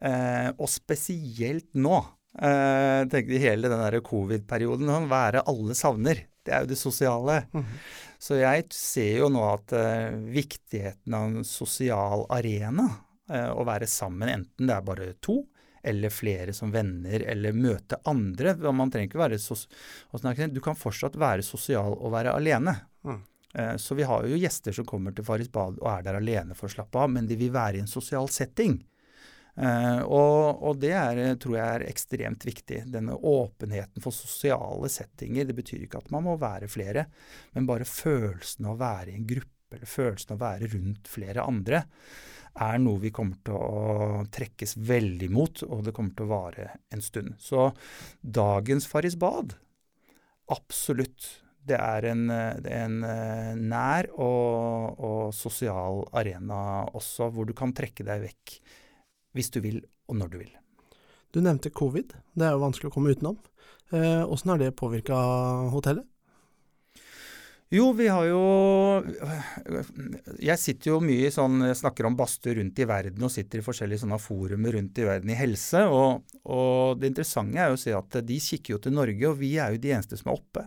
Eh, 0.00 0.48
og 0.54 0.70
spesielt 0.70 1.72
nå, 1.74 1.98
Uh, 2.30 3.02
tenkte 3.10 3.40
hele 3.42 3.66
den 3.66 3.80
der 3.82 3.96
covid-perioden, 4.06 4.90
hva 5.10 5.24
er 5.26 5.36
det 5.36 5.46
alle 5.50 5.74
savner? 5.74 6.20
Det 6.46 6.52
er 6.54 6.62
jo 6.62 6.70
det 6.70 6.78
sosiale. 6.78 7.40
Mm. 7.50 7.64
Så 8.22 8.38
jeg 8.38 8.68
ser 8.74 9.16
jo 9.24 9.30
nå 9.34 9.42
at 9.48 9.74
uh, 9.74 10.14
viktigheten 10.30 11.16
av 11.16 11.26
en 11.26 11.46
sosial 11.46 12.22
arena, 12.30 12.86
uh, 13.32 13.50
å 13.50 13.66
være 13.66 13.88
sammen, 13.90 14.30
enten 14.30 14.70
det 14.70 14.76
er 14.76 14.86
bare 14.86 15.10
to, 15.18 15.40
eller 15.82 16.12
flere 16.12 16.52
som 16.56 16.72
venner, 16.74 17.24
eller 17.32 17.56
møte 17.56 18.00
andre. 18.08 18.54
Man 18.72 18.92
trenger 18.92 19.08
ikke 19.08 19.22
være 19.22 20.50
Du 20.52 20.60
kan 20.60 20.76
fortsatt 20.76 21.16
være 21.16 21.42
sosial 21.42 21.96
og 21.96 22.12
være 22.12 22.34
alene. 22.36 22.76
Mm. 23.04 23.22
Så 23.82 23.96
vi 23.98 24.04
har 24.06 24.26
jo 24.28 24.36
gjester 24.38 24.72
som 24.76 24.86
kommer 24.86 25.10
til 25.10 25.24
Faris 25.26 25.48
Bad 25.50 25.80
og 25.80 25.88
er 25.90 26.04
der 26.06 26.20
alene 26.20 26.54
for 26.54 26.68
å 26.68 26.74
slappe 26.76 27.00
av, 27.02 27.10
men 27.10 27.26
de 27.26 27.34
vil 27.34 27.50
være 27.50 27.80
i 27.80 27.82
en 27.82 27.90
sosial 27.90 28.28
setting. 28.30 28.76
Uh, 29.60 30.00
og, 30.06 30.62
og, 30.62 30.76
det 30.80 30.92
er, 30.96 31.18
tror 31.40 31.56
jeg 31.58 31.66
er 31.66 31.86
ekstremt 31.90 32.46
viktig. 32.46 32.84
Denne 32.92 33.16
åpenheten 33.16 34.02
for 34.02 34.14
sosiale 34.14 34.88
settinger. 34.92 35.48
Det 35.48 35.56
betyr 35.58 35.84
ikke 35.84 36.00
at 36.00 36.12
man 36.14 36.24
må 36.28 36.36
være 36.40 36.70
flere, 36.70 37.08
men 37.56 37.68
bare 37.68 37.88
følelsen 37.88 38.68
av 38.68 38.76
å 38.76 38.80
være 38.80 39.12
i 39.12 39.18
en 39.18 39.28
gruppe, 39.28 39.76
eller 39.76 39.90
følelsen 39.90 40.34
av 40.34 40.38
å 40.38 40.44
være 40.46 40.70
rundt 40.72 41.10
flere 41.10 41.46
andre, 41.46 41.84
er 42.60 42.80
noe 42.82 43.00
vi 43.02 43.12
kommer 43.14 43.38
til 43.46 43.56
å 43.56 44.24
trekkes 44.32 44.76
veldig 44.88 45.28
mot, 45.32 45.62
og 45.66 45.84
det 45.86 45.94
kommer 45.96 46.16
til 46.16 46.26
å 46.26 46.32
vare 46.32 46.66
en 46.92 47.04
stund. 47.04 47.34
Så 47.40 47.70
dagens 48.20 48.88
Farisbad, 48.90 49.56
absolutt. 50.52 51.30
Det 51.60 51.76
er 51.76 52.06
en, 52.08 52.22
en 52.32 52.94
eh, 53.04 53.50
nær 53.58 54.08
og, 54.16 54.96
og 54.96 55.34
sosial 55.36 56.06
arena 56.16 56.86
også, 56.96 57.28
hvor 57.34 57.46
du 57.46 57.52
kan 57.56 57.74
trekke 57.76 58.06
deg 58.06 58.24
vekk 58.24 58.54
hvis 59.36 59.52
du 59.54 59.60
vil, 59.62 59.82
og 60.08 60.16
når 60.22 60.32
du 60.32 60.38
vil. 60.40 60.54
Du 61.30 61.38
nevnte 61.44 61.70
covid. 61.70 62.16
Det 62.34 62.46
er 62.46 62.56
jo 62.56 62.64
vanskelig 62.64 62.90
å 62.90 62.94
komme 62.94 63.12
utenom. 63.14 63.36
Åssen 63.92 64.48
eh, 64.48 64.52
har 64.54 64.62
det 64.62 64.72
påvirka 64.78 65.18
hotellet? 65.70 66.08
Jo, 67.70 67.92
vi 67.94 68.08
har 68.10 68.24
jo 68.26 68.38
Jeg 70.42 70.58
sitter 70.58 70.90
jo 70.90 70.96
mye 71.04 71.28
i 71.28 71.30
sånn 71.30 71.62
Jeg 71.68 71.78
snakker 71.78 72.08
om 72.08 72.16
badstue 72.18 72.56
rundt 72.58 72.80
i 72.82 72.86
verden 72.90 73.22
og 73.22 73.30
sitter 73.30 73.60
i 73.60 73.66
forskjellige 73.66 74.02
sånne 74.02 74.18
forumer 74.18 74.74
rundt 74.74 74.98
i 74.98 75.06
verden 75.06 75.30
i 75.30 75.38
helse. 75.38 75.84
Og, 75.86 76.26
og, 76.50 76.98
det 76.98 77.12
interessante 77.12 77.62
er 77.62 77.70
jo 77.70 77.78
å 77.78 77.82
se 77.84 77.94
at 77.94 78.18
de 78.26 78.40
kikker 78.42 78.74
jo 78.74 78.80
til 78.82 78.96
Norge, 78.96 79.22
og 79.30 79.38
vi 79.38 79.52
er 79.62 79.76
jo 79.76 79.82
de 79.84 79.94
eneste 79.94 80.18
som 80.18 80.32
er 80.32 80.40
oppe. 80.42 80.66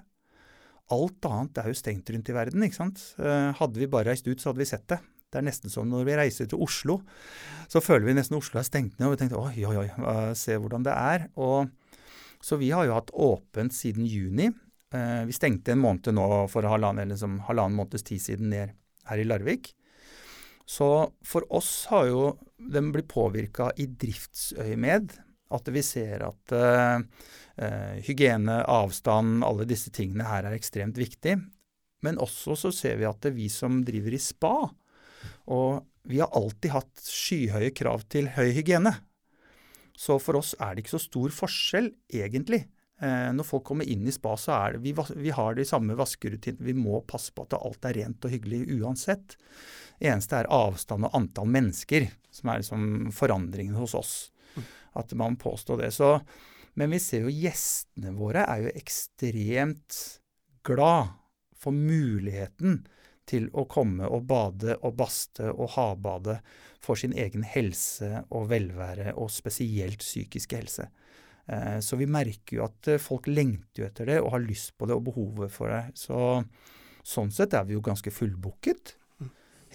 Alt 0.96 1.28
annet 1.28 1.60
er 1.60 1.70
jo 1.72 1.80
stengt 1.82 2.12
rundt 2.14 2.32
i 2.32 2.38
verden, 2.38 2.64
ikke 2.64 2.80
sant. 2.80 3.04
Eh, 3.20 3.52
hadde 3.60 3.80
vi 3.82 3.92
bare 3.92 4.12
reist 4.12 4.28
ut, 4.28 4.40
så 4.40 4.52
hadde 4.52 4.64
vi 4.64 4.72
sett 4.72 4.88
det. 4.92 5.02
Det 5.34 5.40
er 5.42 5.48
nesten 5.48 5.72
som 5.74 5.88
når 5.90 6.08
vi 6.08 6.18
reiser 6.20 6.48
til 6.48 6.62
Oslo, 6.64 7.00
så 7.72 7.82
føler 7.84 8.08
vi 8.08 8.16
nesten 8.16 8.38
Oslo 8.38 8.62
er 8.62 8.68
stengt 8.68 8.96
ned. 8.96 9.10
Og 9.10 9.16
vi 9.16 9.24
tenkte 9.24 9.40
oi, 9.42 9.56
oi, 9.68 9.88
oi, 9.88 9.88
se 10.40 10.56
hvordan 10.56 10.86
det 10.88 10.94
er. 10.96 11.28
Og, 11.36 11.72
så 12.44 12.60
vi 12.62 12.72
har 12.76 12.88
jo 12.88 12.96
hatt 12.96 13.12
åpent 13.12 13.76
siden 13.76 14.08
juni. 14.08 14.54
Eh, 14.94 15.26
vi 15.26 15.34
stengte 15.34 15.74
en 15.74 15.82
måned 15.82 16.14
nå 16.14 16.28
for 16.52 16.66
halvannen, 16.70 17.10
liksom, 17.10 17.40
halvannen 17.48 17.78
måneds 17.80 18.06
tid 18.06 18.22
siden 18.22 18.52
ned 18.54 18.76
her 19.10 19.22
i 19.22 19.26
Larvik. 19.26 19.72
Så 20.66 20.88
for 21.26 21.48
oss 21.54 21.86
har 21.92 22.08
jo 22.08 22.28
den 22.58 22.92
blitt 22.94 23.10
påvirka 23.12 23.72
i 23.76 23.88
driftsøyemed. 23.90 25.18
At 25.54 25.68
vi 25.70 25.84
ser 25.86 26.24
at 26.26 26.54
uh, 26.56 27.02
uh, 27.62 27.96
hygiene, 28.02 28.62
avstand, 28.66 29.44
alle 29.46 29.68
disse 29.70 29.92
tingene 29.94 30.26
her 30.26 30.48
er 30.48 30.56
ekstremt 30.56 30.98
viktig. 30.98 31.36
Men 32.04 32.22
også 32.22 32.56
så 32.58 32.72
ser 32.74 32.98
vi 33.02 33.06
at 33.06 33.28
vi 33.36 33.50
som 33.54 33.84
driver 33.86 34.16
i 34.16 34.22
spa, 34.22 34.56
og 35.54 35.84
vi 36.10 36.20
har 36.24 36.34
alltid 36.36 36.74
hatt 36.74 37.04
skyhøye 37.06 37.70
krav 37.76 38.08
til 38.12 38.32
høy 38.34 38.50
hygiene. 38.56 38.96
Så 39.94 40.18
for 40.20 40.40
oss 40.40 40.56
er 40.58 40.74
det 40.74 40.84
ikke 40.84 40.96
så 40.96 41.04
stor 41.06 41.36
forskjell, 41.44 41.92
egentlig. 42.12 42.64
Eh, 43.02 43.30
når 43.34 43.48
folk 43.48 43.66
kommer 43.68 43.90
inn 43.90 44.06
i 44.08 44.14
spa, 44.14 44.36
så 44.38 44.54
er 44.56 44.76
det 44.76 44.84
vi, 44.86 44.94
vi 45.16 45.34
har 45.34 45.58
de 45.58 45.66
samme 45.68 45.98
vaskerutinene. 45.98 46.66
Vi 46.70 46.76
må 46.78 47.02
passe 47.10 47.34
på 47.34 47.48
at 47.48 47.58
alt 47.58 47.90
er 47.90 47.98
rent 48.00 48.26
og 48.26 48.34
hyggelig 48.36 48.64
uansett. 48.80 49.38
Det 50.00 50.12
eneste 50.12 50.40
er 50.40 50.52
avstand 50.54 51.08
og 51.08 51.18
antall 51.18 51.50
mennesker 51.52 52.10
som 52.34 52.50
er 52.52 52.62
liksom 52.62 53.12
forandringen 53.16 53.78
hos 53.80 53.96
oss. 53.98 54.16
At 54.94 55.14
man 55.18 55.40
påstår 55.42 55.86
det. 55.86 55.92
Så, 55.96 56.16
men 56.78 56.94
vi 56.94 57.02
ser 57.02 57.26
jo 57.26 57.34
gjestene 57.34 58.14
våre 58.18 58.46
er 58.46 58.66
jo 58.68 58.74
ekstremt 58.78 60.00
glad 60.66 61.16
for 61.58 61.76
muligheten 61.76 62.84
til 63.30 63.48
å 63.56 63.66
komme 63.72 64.08
og 64.12 64.26
bade 64.28 64.76
og 64.84 64.98
baste 65.00 65.48
og 65.54 65.74
havbade 65.78 66.38
for 66.84 67.00
sin 67.00 67.16
egen 67.16 67.46
helse 67.48 68.26
og 68.28 68.50
velvære, 68.52 69.14
og 69.16 69.32
spesielt 69.32 70.04
psykiske 70.04 70.60
helse. 70.60 70.90
Eh, 71.46 71.80
så 71.80 71.96
vi 72.00 72.08
merker 72.08 72.58
jo 72.58 72.66
at 72.68 72.88
eh, 72.88 73.02
folk 73.02 73.28
lengter 73.28 73.84
jo 73.84 73.88
etter 73.90 74.08
det 74.08 74.20
og 74.24 74.32
har 74.36 74.46
lyst 74.46 74.76
på 74.78 74.88
det 74.88 74.96
og 74.96 75.08
behovet 75.10 75.52
for 75.52 75.74
det. 75.74 75.84
Så 76.00 76.44
sånn 77.04 77.34
sett 77.36 77.56
er 77.58 77.68
vi 77.68 77.76
jo 77.76 77.84
ganske 77.84 78.14
fullbooket 78.14 78.96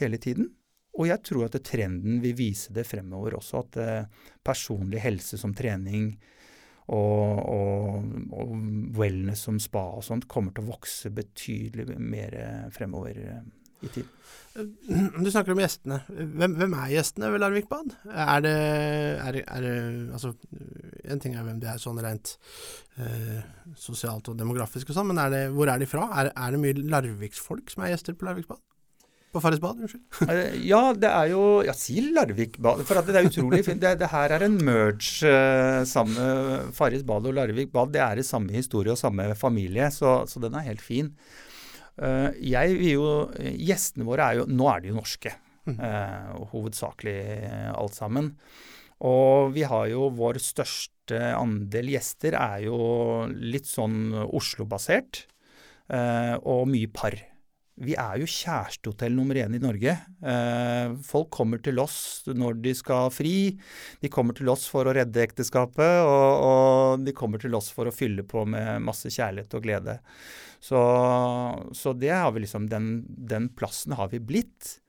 hele 0.01 0.21
tiden. 0.23 0.55
og 0.99 1.07
jeg 1.07 1.23
tror 1.23 1.45
at 1.47 1.61
trenden 1.63 2.19
vil 2.23 2.35
vise 2.35 2.73
det 2.75 2.87
fremover 2.87 3.37
også, 3.39 3.61
at 3.61 3.77
eh, 3.83 4.27
personlig 4.43 5.03
helse 5.05 5.39
som 5.39 5.53
trening 5.55 6.11
og, 6.89 7.39
og, 7.53 8.09
og, 8.33 8.55
wellness 8.97 9.45
som 9.45 9.59
spa 9.61 9.85
og 9.99 10.03
sånt 10.07 10.25
kommer 10.27 10.55
til 10.57 10.65
å 10.65 10.73
vokse 10.73 11.13
betydelig 11.13 11.99
mer 12.01 12.35
fremover 12.73 13.21
i 13.83 13.91
tid. 13.93 14.15
Du 14.59 15.29
snakker 15.31 15.55
om 15.55 15.61
gjestene. 15.63 16.01
Hvem, 16.09 16.57
hvem 16.59 16.73
er 16.81 16.95
gjestene 16.97 17.31
ved 17.31 17.43
Larvik 17.43 17.69
bad? 17.71 17.93
Er 18.11 18.41
det, 18.43 18.55
er, 19.23 19.41
er 19.45 19.63
det, 19.67 19.75
Altså, 20.17 20.33
en 21.05 21.23
ting 21.23 21.37
er 21.37 21.45
hvem 21.47 21.61
de 21.63 21.69
er 21.71 21.83
sånn 21.83 22.01
rent 22.03 22.35
eh, 22.99 23.45
sosialt 23.79 24.33
og 24.33 24.39
demografisk 24.41 24.91
og 24.91 24.99
sånn, 24.99 25.13
men 25.13 25.21
er 25.23 25.35
det, 25.35 25.45
hvor 25.55 25.71
er 25.71 25.79
de 25.79 25.87
fra? 25.91 26.09
Er, 26.23 26.33
er 26.35 26.57
det 26.57 26.63
mye 26.65 26.89
Larviksfolk 26.91 27.71
som 27.71 27.87
er 27.87 27.95
gjester 27.95 28.19
på 28.19 28.27
Larvik 28.27 28.49
bad? 28.51 28.63
På 29.29 29.43
Farris 29.45 29.61
bad, 29.61 29.79
unnskyld. 29.85 30.05
Ja, 30.73 30.95
det 30.97 31.09
er 31.13 31.27
jo 31.35 31.43
Ja, 31.67 31.75
si 31.77 32.01
Larvik 32.01 32.57
bad. 32.65 32.81
For 32.89 32.99
det 33.05 33.15
er 33.15 33.29
utrolig 33.29 33.61
fint. 33.67 33.83
Det, 33.83 33.99
det, 34.01 34.09
her 34.11 34.35
er 34.35 34.47
en 34.47 34.57
merge 34.65 35.29
Eh, 35.29 35.83
sammen 35.87 36.73
Farris 36.75 37.05
bad 37.07 37.29
og 37.29 37.37
Larvik 37.37 37.71
bad. 37.75 37.93
Det 37.95 38.03
er 38.03 38.19
i 38.19 38.27
samme 38.27 38.57
historie 38.57 38.95
og 38.95 38.99
samme 38.99 39.29
familie, 39.39 39.93
så, 39.95 40.23
så 40.27 40.41
den 40.43 40.57
er 40.57 40.67
helt 40.71 40.83
fin. 40.83 41.13
Uh, 41.99 42.31
jeg 42.39 42.77
vil 42.79 42.93
jo 42.93 43.07
Gjestene 43.39 44.07
våre 44.07 44.29
er 44.29 44.41
jo 44.41 44.49
Nå 44.51 44.69
er 44.71 44.83
de 44.85 44.93
jo 44.93 44.99
norske. 45.01 45.35
Uh, 45.69 46.47
hovedsakelig 46.55 47.19
alt 47.75 47.97
sammen. 47.97 48.33
Og 49.05 49.53
vi 49.55 49.67
har 49.69 49.89
jo 49.93 50.09
vår 50.17 50.41
største 50.43 51.19
andel 51.39 51.93
gjester 51.95 52.35
er 52.39 52.65
jo 52.67 52.79
litt 53.31 53.69
sånn 53.69 54.11
Oslo-basert. 54.27 55.27
og 55.89 56.67
mye 56.69 56.91
par. 56.93 57.15
Vi 57.79 57.95
er 57.95 58.19
jo 58.19 58.27
kjærestehotell 58.27 59.15
nummer 59.15 59.39
én 59.39 59.55
i 59.55 59.61
Norge. 59.63 59.93
Eh, 60.19 60.95
folk 61.07 61.29
kommer 61.35 61.61
til 61.63 61.79
oss 61.79 62.27
når 62.27 62.59
de 62.65 62.73
skal 62.75 63.13
fri. 63.15 63.53
De 64.03 64.11
kommer 64.11 64.35
til 64.35 64.51
oss 64.51 64.67
for 64.71 64.89
å 64.89 64.95
redde 64.97 65.23
ekteskapet, 65.23 66.01
og, 66.03 66.43
og 66.49 67.07
de 67.07 67.15
kommer 67.15 67.39
til 67.43 67.55
oss 67.55 67.71
for 67.75 67.87
å 67.87 67.95
fylle 67.95 68.27
på 68.27 68.43
med 68.51 68.83
masse 68.83 69.13
kjærlighet 69.15 69.55
og 69.55 69.65
glede. 69.69 69.99
Så, 70.59 70.81
så 71.73 71.95
det 71.95 72.11
har 72.11 72.35
vi 72.35 72.43
liksom, 72.43 72.67
den, 72.73 73.07
den, 73.07 73.49
plassen 73.55 73.95
har 73.95 74.11
vi 74.11 74.19
blitt. 74.19 74.81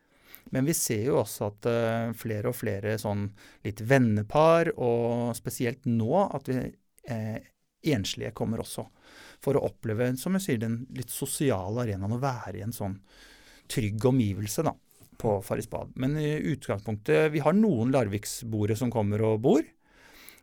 Men 0.50 0.66
vi 0.66 0.74
ser 0.74 1.06
jo 1.12 1.20
også 1.22 1.52
at 1.52 1.70
uh, 1.70 2.18
flere 2.18 2.50
og 2.50 2.58
flere 2.58 2.98
sånn 2.98 3.28
litt 3.68 3.84
vennepar, 3.86 4.74
og 4.82 5.36
spesielt 5.38 5.86
nå 5.86 6.26
at 6.26 6.50
vi 6.50 6.58
eh, 7.06 7.38
enslige 7.94 8.34
kommer 8.34 8.64
også 8.66 8.88
for 9.44 9.58
å 9.58 9.66
oppleve, 9.70 10.12
som 10.20 10.36
jeg 10.38 10.46
sier, 10.46 10.62
den 10.62 10.82
litt 10.96 11.12
sosiale 11.14 11.86
arenaen. 11.86 12.16
Å 12.16 12.22
være 12.22 12.60
i 12.60 12.66
en 12.66 12.76
sånn 12.76 13.00
trygg 13.70 14.06
omgivelse 14.10 14.66
da, 14.66 14.74
på 15.20 15.40
Farrisbad. 15.46 15.94
Men 16.02 16.18
i 16.20 16.32
utgangspunktet 16.54 17.32
Vi 17.34 17.44
har 17.46 17.56
noen 17.56 17.94
larviksboere 17.96 18.78
som 18.80 18.92
kommer 18.94 19.24
og 19.30 19.44
bor. 19.46 19.68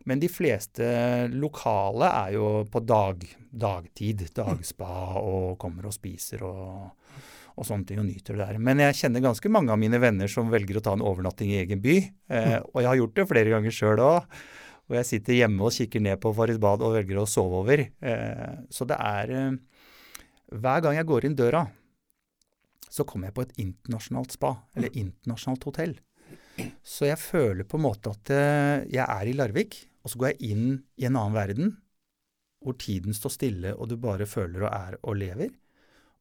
Men 0.07 0.21
de 0.21 0.29
fleste 0.31 0.85
lokale 1.33 2.07
er 2.07 2.35
jo 2.37 2.45
på 2.71 2.79
dag, 2.87 3.23
dagtid, 3.51 4.29
dagspa, 4.35 4.91
og 5.19 5.57
kommer 5.59 5.89
og 5.89 5.95
spiser 5.95 6.45
og, 6.47 7.09
og 7.57 7.67
sånne 7.67 7.89
ting 7.89 7.99
og 7.99 8.07
nyter 8.07 8.37
det 8.37 8.45
der. 8.45 8.61
Men 8.63 8.79
jeg 8.85 8.95
kjenner 9.01 9.25
ganske 9.25 9.51
mange 9.51 9.73
av 9.73 9.81
mine 9.81 9.99
venner 9.99 10.31
som 10.31 10.53
velger 10.53 10.79
å 10.79 10.85
ta 10.85 10.93
en 10.95 11.03
overnatting 11.03 11.51
i 11.51 11.59
egen 11.65 11.83
by. 11.83 11.97
Eh, 12.31 12.55
og 12.61 12.79
jeg 12.79 12.87
har 12.87 13.01
gjort 13.01 13.19
det 13.19 13.27
flere 13.33 13.53
ganger 13.57 13.75
sjøl 13.75 14.03
òg. 14.05 14.39
Og 14.87 14.95
jeg 14.95 15.07
sitter 15.09 15.41
hjemme 15.41 15.65
og 15.67 15.75
kikker 15.75 16.03
ned 16.03 16.19
på 16.23 16.31
Faris 16.35 16.59
bad 16.63 16.83
og 16.85 16.95
velger 16.95 17.19
å 17.19 17.27
sove 17.27 17.61
over. 17.63 17.83
Eh, 17.83 18.53
så 18.71 18.87
det 18.87 18.97
er 19.03 19.33
eh, 19.35 19.57
Hver 20.55 20.83
gang 20.85 20.95
jeg 20.95 21.07
går 21.09 21.27
inn 21.27 21.35
døra, 21.35 21.65
så 22.87 23.03
kommer 23.03 23.27
jeg 23.27 23.35
på 23.35 23.43
et 23.43 23.57
internasjonalt 23.59 24.37
spa, 24.37 24.53
eller 24.77 24.93
internasjonalt 24.95 25.67
hotell. 25.67 25.97
Så 26.87 27.09
jeg 27.09 27.19
føler 27.19 27.67
på 27.67 27.77
en 27.77 27.83
måte 27.83 28.13
at 28.15 28.31
eh, 28.31 28.87
jeg 28.95 29.03
er 29.03 29.27
i 29.27 29.35
Larvik, 29.35 29.81
og 30.01 30.13
så 30.13 30.21
går 30.21 30.31
jeg 30.31 30.55
inn 30.55 30.69
i 30.95 31.09
en 31.09 31.19
annen 31.19 31.35
verden 31.35 31.75
hvor 32.63 32.77
tiden 32.79 33.13
står 33.13 33.33
stille, 33.35 33.73
og 33.75 33.91
du 33.91 33.97
bare 34.01 34.25
føler 34.25 34.65
og 34.65 34.71
er 34.71 34.95
og 35.03 35.19
lever. 35.19 35.51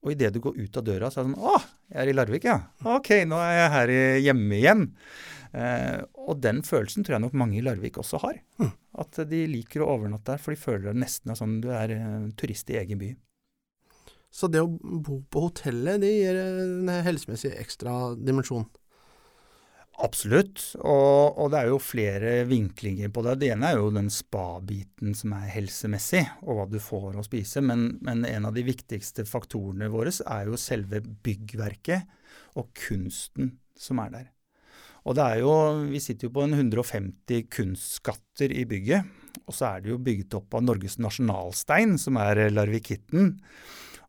Og 0.07 0.13
idet 0.15 0.31
du 0.37 0.39
går 0.45 0.59
ut 0.63 0.77
av 0.79 0.85
døra, 0.87 1.11
så 1.11 1.21
er 1.21 1.27
det 1.27 1.33
sånn 1.35 1.49
Å, 1.51 1.57
jeg 1.91 2.03
er 2.03 2.11
i 2.13 2.15
Larvik, 2.15 2.45
ja. 2.47 2.61
Ok, 2.87 3.11
nå 3.27 3.41
er 3.43 3.57
jeg 3.57 3.73
her 3.75 3.95
hjemme 4.23 4.61
igjen. 4.61 4.85
Eh, 5.57 6.01
og 6.27 6.41
den 6.45 6.61
følelsen 6.67 7.03
tror 7.03 7.17
jeg 7.17 7.25
nok 7.25 7.37
mange 7.39 7.59
i 7.59 7.65
Larvik 7.65 7.99
også 7.99 8.21
har. 8.23 8.39
Mm. 8.63 8.73
At 9.03 9.21
de 9.31 9.43
liker 9.51 9.83
å 9.83 9.91
overnatte 9.97 10.35
der, 10.35 10.43
for 10.43 10.55
de 10.55 10.61
føler 10.63 10.91
det 10.91 11.03
nesten 11.03 11.33
er 11.33 11.39
sånn 11.39 11.59
du 11.65 11.71
er 11.75 11.95
eh, 11.97 12.27
turist 12.39 12.71
i 12.71 12.79
egen 12.79 13.03
by. 13.03 13.11
Så 14.37 14.51
det 14.53 14.63
å 14.63 14.69
bo 14.69 15.23
på 15.33 15.47
hotellet, 15.47 16.03
det 16.03 16.13
gir 16.13 16.39
en 16.39 16.91
helsemessig 17.07 17.55
ekstra 17.57 18.15
dimensjon? 18.19 18.67
Absolutt, 20.05 20.61
og, 20.83 21.39
og, 21.41 21.47
det 21.53 21.61
er 21.63 21.71
jo 21.71 21.79
flere 21.81 22.33
vinklinger 22.45 23.09
på 23.09 23.23
det. 23.25 23.39
Det 23.41 23.49
ene 23.55 23.71
er 23.71 23.79
jo 23.79 23.93
den 23.95 24.11
spa-biten 24.13 25.17
som 25.17 25.33
er 25.39 25.49
helsemessig, 25.55 26.21
og 26.45 26.59
hva 26.59 26.67
du 26.69 26.77
får 26.83 27.17
å 27.17 27.25
spise. 27.25 27.63
Men, 27.65 27.95
men, 28.05 28.27
en 28.29 28.49
av 28.51 28.53
de 28.57 28.67
viktigste 28.67 29.25
faktorene 29.29 29.89
våre 29.93 30.13
er 30.13 30.51
jo 30.51 30.61
selve 30.61 31.01
byggverket 31.01 32.05
og 32.61 32.69
kunsten 32.77 33.55
som 33.73 34.03
er 34.05 34.13
der. 34.13 34.29
Og 35.07 35.17
det 35.17 35.25
er 35.25 35.41
jo, 35.41 35.55
Vi 35.89 36.03
sitter 36.03 36.29
jo 36.29 36.35
på 36.35 36.45
en 36.45 36.57
150 36.59 37.49
kunstskatter 37.57 38.53
i 38.53 38.67
bygget. 38.69 39.09
Og 39.47 39.55
så 39.55 39.71
er 39.71 39.85
det 39.85 39.95
jo 39.95 40.03
bygget 40.03 40.37
opp 40.37 40.59
av 40.59 40.65
Norges 40.67 40.99
nasjonalstein, 41.01 41.97
som 42.01 42.19
er 42.21 42.49
larvikitten. 42.51 43.37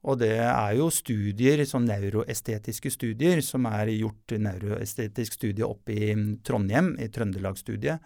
Og 0.07 0.21
det 0.21 0.37
er 0.39 0.75
jo 0.77 0.87
studier, 0.93 1.63
sånn 1.67 1.87
neuroestetiske 1.89 2.91
studier, 2.93 3.41
som 3.43 3.67
er 3.67 3.91
gjort 3.91 4.37
neuroestetisk 4.39 5.35
studie 5.35 5.67
oppe 5.67 5.97
i 5.97 6.13
Trondheim, 6.47 6.93
i 7.03 7.09
Trøndelagsstudiet, 7.11 7.99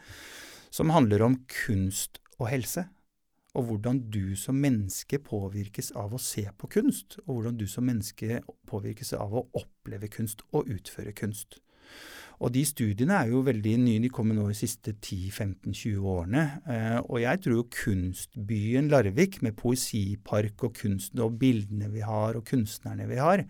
som 0.74 0.94
handler 0.96 1.28
om 1.28 1.38
kunst 1.66 2.18
og 2.40 2.50
helse. 2.50 2.88
Og 3.54 3.68
hvordan 3.68 4.00
du 4.10 4.34
som 4.40 4.58
menneske 4.64 5.20
påvirkes 5.22 5.92
av 6.00 6.16
å 6.16 6.22
se 6.22 6.46
på 6.58 6.70
kunst, 6.72 7.20
og 7.28 7.36
hvordan 7.36 7.60
du 7.60 7.68
som 7.70 7.86
menneske 7.86 8.40
påvirkes 8.70 9.14
av 9.18 9.36
å 9.36 9.46
oppleve 9.60 10.10
kunst 10.10 10.42
og 10.56 10.72
utføre 10.72 11.14
kunst. 11.14 11.60
Og 12.42 12.50
de 12.56 12.64
studiene 12.66 13.20
er 13.22 13.30
jo 13.30 13.44
veldig 13.46 13.76
nye, 13.84 14.02
de 14.02 14.10
kommer 14.14 14.34
nå 14.34 14.48
de 14.50 14.56
siste 14.58 14.96
10-15-20 14.96 16.08
årene. 16.10 16.46
Eh, 16.74 16.98
og 17.04 17.20
jeg 17.22 17.42
tror 17.44 17.58
jo 17.60 17.68
kunstbyen 17.76 18.90
Larvik, 18.90 19.38
med 19.46 19.54
poesipark 19.60 20.66
og 20.66 20.74
kunsten 20.80 21.22
og 21.22 21.38
bildene 21.42 21.92
vi 21.94 22.02
har 22.06 22.40
og 22.40 22.48
kunstnerne 22.50 23.06
vi 23.12 23.20
har, 23.22 23.46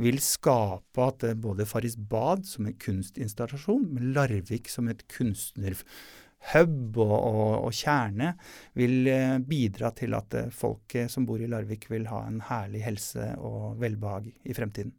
vil 0.00 0.20
skape 0.24 1.08
at 1.10 1.28
både 1.44 1.68
Farris 1.68 1.98
Bad 1.98 2.48
som 2.48 2.70
en 2.70 2.78
kunstinstallasjon, 2.80 3.84
med 3.92 4.14
Larvik 4.16 4.72
som 4.72 4.88
et 4.88 5.04
kunstnerhub 5.12 7.02
og, 7.04 7.12
og, 7.12 7.52
og, 7.66 7.70
kjerne 7.76 8.32
vil 8.80 9.12
eh, 9.12 9.36
bidra 9.44 9.92
til 9.98 10.16
at 10.16 10.40
folket 10.56 11.12
som 11.12 11.28
bor 11.28 11.42
i 11.42 11.52
Larvik 11.52 11.90
vil 11.92 12.08
ha 12.08 12.24
en 12.30 12.40
herlig 12.48 12.86
helse 12.88 13.34
og 13.44 13.76
velbehag 13.82 14.32
i 14.32 14.56
fremtiden. 14.56 14.96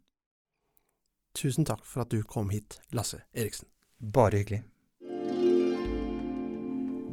Tusen 1.34 1.66
takk 1.66 1.82
for 1.86 2.04
at 2.04 2.14
du 2.14 2.22
kom 2.22 2.52
hit, 2.54 2.78
Lasse 2.94 3.24
Eriksen. 3.34 3.66
Bare 3.98 4.38
hyggelig. 4.38 4.62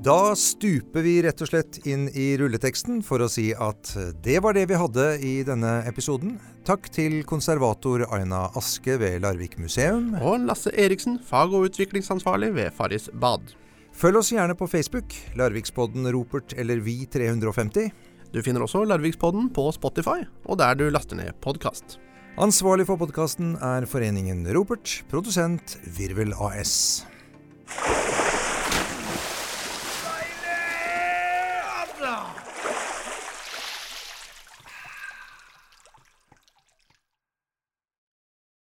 Da 0.01 0.34
stuper 0.34 1.03
vi 1.05 1.19
rett 1.21 1.41
og 1.45 1.49
slett 1.51 1.77
inn 1.86 2.07
i 2.17 2.31
rulleteksten 2.41 3.03
for 3.05 3.21
å 3.21 3.27
si 3.29 3.51
at 3.53 3.91
det 4.25 4.39
var 4.41 4.57
det 4.57 4.63
vi 4.71 4.79
hadde 4.81 5.05
i 5.21 5.34
denne 5.45 5.75
episoden. 5.86 6.39
Takk 6.65 6.89
til 6.93 7.19
konservator 7.29 8.07
Aina 8.10 8.47
Aske 8.57 8.97
ved 8.97 9.21
Larvik 9.21 9.60
museum. 9.62 10.15
Og 10.17 10.41
Lasse 10.47 10.73
Eriksen, 10.73 11.19
fag- 11.21 11.53
og 11.53 11.69
utviklingsansvarlig 11.69 12.49
ved 12.57 12.73
Farris 12.73 13.12
bad. 13.13 13.53
Følg 13.93 14.23
oss 14.23 14.34
gjerne 14.34 14.57
på 14.57 14.69
Facebook, 14.71 15.13
Larvikspodden 15.38 16.10
Ropert 16.15 16.57
eller 16.57 16.81
Vi350. 16.81 17.91
Du 18.34 18.41
finner 18.41 18.65
også 18.65 18.81
Larvikspodden 18.89 19.51
på 19.53 19.69
Spotify, 19.77 20.23
og 20.49 20.57
der 20.63 20.81
du 20.81 20.88
laster 20.89 21.19
ned 21.19 21.38
podkast. 21.45 21.99
Ansvarlig 22.39 22.86
for 22.88 22.96
podkasten 22.96 23.58
er 23.60 23.84
foreningen 23.91 24.46
Ropert, 24.56 25.02
produsent 25.12 25.76
Virvel 25.98 26.32
AS. 26.39 27.04